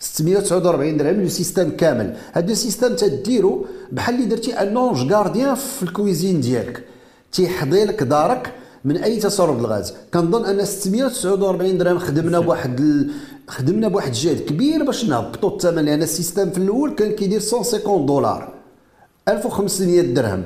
649 0.00 0.96
درهم 0.96 1.22
le 1.22 1.28
système 1.28 1.70
كامل. 1.70 2.16
هاد 2.32 2.48
le 2.48 2.54
système 2.54 2.94
تديرو 2.96 3.66
بحال 3.92 4.14
اللي 4.14 4.26
درتي 4.26 4.52
un 4.52 4.72
ange 4.72 5.12
gardien 5.12 5.54
في 5.54 5.82
ال 5.82 5.89
cuisine 5.89 6.40
ديالك. 6.40 6.84
تيحضي 7.32 7.84
لك 7.84 8.02
دارك 8.02 8.52
من 8.84 8.96
أي 8.96 9.16
تصرف 9.16 9.58
الغاز 9.58 9.94
كنظن 10.14 10.44
أن 10.44 10.64
649 10.64 11.78
درهم 11.78 11.98
خدمنا 11.98 12.40
بواحد 12.40 12.80
ال... 12.80 13.10
خدمنا 13.48 13.88
بواحد 13.88 14.08
الجهد 14.08 14.40
كبير 14.40 14.84
باش 14.84 15.04
نهبطوا 15.04 15.50
الثمن. 15.50 15.84
لأن 15.84 16.02
ال 16.02 16.08
système 16.08 16.50
في 16.50 16.58
الأول 16.58 16.90
كان 16.94 17.12
كيدير 17.12 17.40
150 17.52 18.06
دولار. 18.06 18.54
1500 19.28 20.00
درهم. 20.00 20.44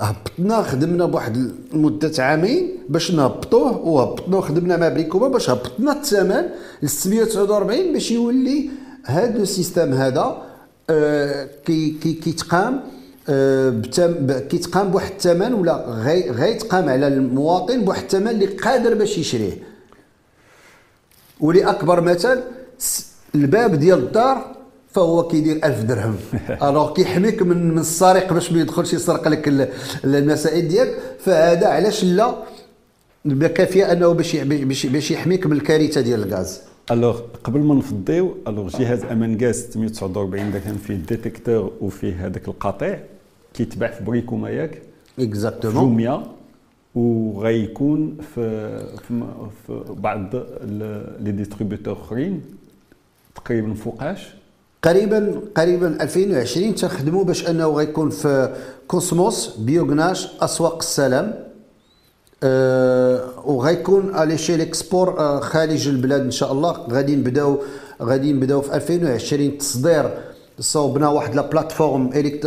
هبطنا 0.00 0.62
خدمنا 0.62 1.04
بواحد 1.06 1.52
مده 1.72 2.12
عامين 2.24 2.76
باش 2.88 3.10
نهبطوه 3.10 3.78
وهبطنا 3.78 4.40
خدمنا 4.40 4.76
مع 4.76 4.88
بريكوما 4.88 5.28
باش 5.28 5.50
هبطنا 5.50 5.92
الثمن 5.92 6.44
ل 6.82 6.88
649 6.88 7.92
باش 7.92 8.10
يولي 8.10 8.70
هذا 9.04 9.38
ال 9.42 9.48
système 9.48 9.92
هذا 9.94 10.42
آه 10.90 11.48
كي 11.64 11.90
كي 12.02 12.12
كيتقام 12.12 12.80
كيتقام 14.50 14.90
بواحد 14.90 15.10
الثمن 15.12 15.54
ولا 15.54 15.84
غيتقام 16.30 16.88
على 16.88 17.06
المواطن 17.06 17.84
بواحد 17.84 18.02
الثمن 18.02 18.28
اللي 18.28 18.46
قادر 18.46 18.94
باش 18.94 19.18
يشريه. 19.18 19.58
ولأكبر 21.40 22.00
مثال 22.00 22.42
الباب 23.34 23.74
ديال 23.74 23.98
الدار 23.98 24.56
فهو 24.92 25.28
كيدير 25.28 25.56
1000 25.64 25.82
درهم. 25.82 26.16
alors 26.68 26.92
كيحميك 26.92 27.42
من 27.42 27.68
من 27.68 27.78
السارق 27.78 28.32
باش 28.32 28.52
ما 28.52 28.60
يدخلش 28.60 28.92
يسرق 28.92 29.28
لك 29.28 29.48
المسائل 30.04 30.68
ديالك. 30.68 30.98
فهذا 31.18 31.66
علاش 31.66 32.04
لا؟ 32.04 32.34
كافيه 33.54 33.92
أنه 33.92 34.12
باش 34.12 34.86
باش 34.86 35.10
يحميك 35.10 35.46
من 35.46 35.52
الكارثة 35.52 36.00
ديال 36.00 36.22
الغاز. 36.22 36.60
alors 36.90 37.20
قبل 37.44 37.60
ما 37.60 37.74
نفضيو 37.74 38.36
alors 38.48 38.68
جهاز 38.68 39.04
أمان 39.04 39.38
غاز 39.44 39.56
649 39.56 40.46
اذا 40.46 40.58
كان 40.58 40.76
فيه 40.76 40.94
ديتيكتور 40.94 41.72
وفيه 41.80 42.26
هذاك 42.26 42.48
القطيع 42.48 43.00
كيتباع 43.54 43.90
في 43.90 44.04
بريكوما 44.04 44.50
ياك 44.50 44.82
exactement 45.18 45.80
جوميا 45.82 46.26
وغيكون 46.94 48.16
في 48.34 48.78
في, 49.08 49.24
في 49.66 49.84
بعض 49.88 50.34
les 51.20 51.32
distributeurs 51.32 51.92
أخرين 51.92 52.42
تقريبا 53.34 53.74
فوقاش. 53.74 54.34
قريبا 54.82 55.40
قريبا 55.56 56.02
2020 56.02 56.74
تنخدموا 56.74 57.24
باش 57.24 57.48
أنه 57.48 57.66
غيكون 57.66 58.10
في 58.10 58.54
كوسموس 58.88 59.56
بيوغناش 59.58 60.28
أسواق 60.40 60.76
السلام. 60.76 61.44
أه 62.42 63.24
وغيكون 63.44 64.14
على 64.14 64.38
شي 64.38 64.56
l'export 64.56 65.40
خارج 65.40 65.88
البلاد 65.88 66.20
إن 66.20 66.30
شاء 66.30 66.52
الله. 66.52 66.72
غادي 66.90 67.16
نبداو 67.16 67.58
غادي 68.02 68.32
نبداو 68.32 68.60
في 68.60 68.74
2020 68.74 69.58
تصدير. 69.58 70.10
صوبنا 70.60 71.08
واحد 71.08 71.34
la 71.34 71.42
plateforme 71.42 72.10
اليكت 72.14 72.46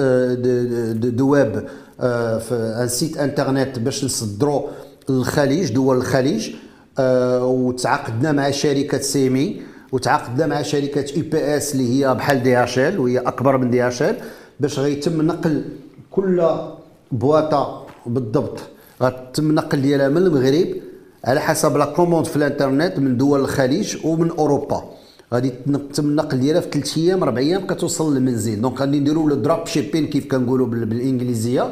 دو, 0.96 1.30
ويب 1.30 1.65
أه 2.00 2.38
في 2.38 2.56
un 2.56 2.88
site 2.88 3.17
internet 3.17 3.79
باش 3.80 4.06
نصدروا 4.06 4.67
الخليج 5.10 5.74
دول 5.74 5.98
الخليج. 5.98 6.52
وتعاقدنا 7.00 8.32
مع 8.32 8.52
شركة 8.52 8.98
سيمي 8.98 9.62
وتعاقدنا 9.93 10.45
مع 10.47 10.62
شركة 10.62 11.08
UPS 11.15 11.67
اللي 11.73 11.88
هي 11.93 12.15
بحال 12.17 12.43
DHL 12.43 12.99
وهي 12.99 13.17
أكبر 13.32 13.58
من 13.58 13.69
DHL 13.73 14.15
باش 14.60 14.79
غيتم 14.79 15.21
نقل 15.21 15.56
كل 16.12 16.38
بواطة 17.12 17.86
بالضبط. 18.13 18.58
غتم 19.03 19.49
النقل 19.49 19.82
ديالها 19.82 20.10
من 20.10 20.17
المغرب 20.17 20.67
على 21.25 21.39
حسب 21.47 21.77
la 21.77 21.86
commande 21.86 22.25
في 22.25 22.36
الإنترنت 22.36 22.93
من 22.99 23.17
دول 23.17 23.39
الخليج 23.39 24.06
ومن 24.06 24.29
أوروبا. 24.32 24.79
غادي 25.34 25.47
يتم 25.47 26.06
النقل 26.12 26.39
ديالها 26.39 26.62
في 26.62 26.69
3 26.69 27.01
أيام 27.01 27.23
4 27.23 27.41
أيام 27.41 27.67
كتوصل 27.67 28.15
للمنزل. 28.15 28.62
donc 28.62 28.82
غادي 28.82 28.99
نديروا 28.99 29.29
le 29.29 29.36
drop 29.36 29.67
shipping 29.67 30.08
كيف 30.08 30.25
كنقولوا 30.32 30.67
بالإنجليزية. 30.67 31.65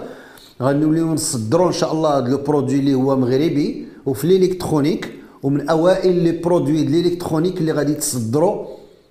غنوليو 0.61 1.13
نصدروا 1.13 1.67
إن 1.67 1.77
شاء 1.81 1.91
الله 1.93 2.17
هذا 2.17 2.27
le 2.27 2.37
produit 2.37 2.79
اللي 2.79 2.93
هو 2.93 3.15
مغربي. 3.17 3.85
وفي 4.05 4.23
ال 4.23 4.31
électronique 4.31 5.20
ومن 5.43 5.69
أوائل 5.69 6.23
les 6.23 6.31
produits 6.31 6.81
ال 6.81 6.87
électroniques 6.87 7.57
اللي 7.57 7.71
غادي 7.71 7.93
تصدروا 7.93 8.65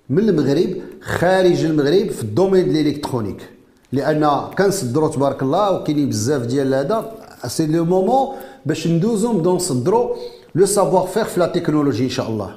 من 0.09 0.29
المغرب 0.29 0.71
خارج 1.01 1.65
المغرب 1.65 2.09
في 2.09 2.23
ال 2.23 2.29
domaine 2.29 2.73
ديال 2.73 2.87
ال 2.87 2.91
électronique. 2.91 3.49
لأن 3.91 4.23
كنصدروا 4.57 5.09
تبارك 5.09 5.43
الله 5.43 5.71
وكاينين 5.71 6.09
بزاف 6.09 6.41
ديال 6.45 6.73
هذا. 6.73 7.11
c'est 7.47 7.67
le 7.67 7.85
moment 7.85 8.35
باش 8.65 8.87
ندوزو 8.87 9.33
نبداو 9.33 9.55
نصدروا 9.55 10.15
le 10.55 10.65
savoir-faire 10.65 11.23
في 11.23 11.39
la 11.39 11.47
technologie 11.47 12.03
إن 12.03 12.09
شاء 12.09 12.29
الله. 12.29 12.49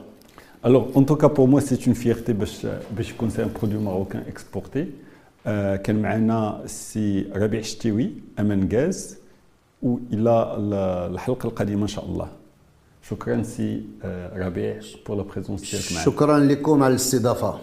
Alors, 0.66 0.86
en 0.94 1.02
tout 1.02 1.16
cas, 1.16 1.28
pour 1.28 1.46
moi, 1.46 1.60
c'est 1.60 1.86
une 1.86 1.94
fierté 1.94 2.32
باش 2.32 2.66
باش 2.96 3.10
يكون 3.10 3.30
c'est 3.30 3.42
un 3.42 3.50
produit 3.60 3.78
marocain 3.78 4.22
exporté 4.28 4.86
كان 5.84 6.02
معنا 6.02 6.62
سي 6.66 7.26
ربيع 7.36 7.60
شتيوي 7.60 8.10
أمان 8.38 8.68
غاز 8.72 9.16
وإلى 9.82 10.56
الحلقة 11.12 11.46
القادمة 11.46 11.82
إن 11.82 11.86
شاء 11.86 12.04
الله. 12.04 12.28
شكرا 13.10 13.42
سي 13.42 13.82
ربيع 14.36 14.80
pour 15.06 15.16
la 15.16 15.22
présence 15.22 15.70
ديالك 15.70 15.92
معنا 15.92 16.04
شكرا 16.04 16.38
لكم 16.38 16.82
على 16.82 16.90
الاستضافة. 16.90 17.58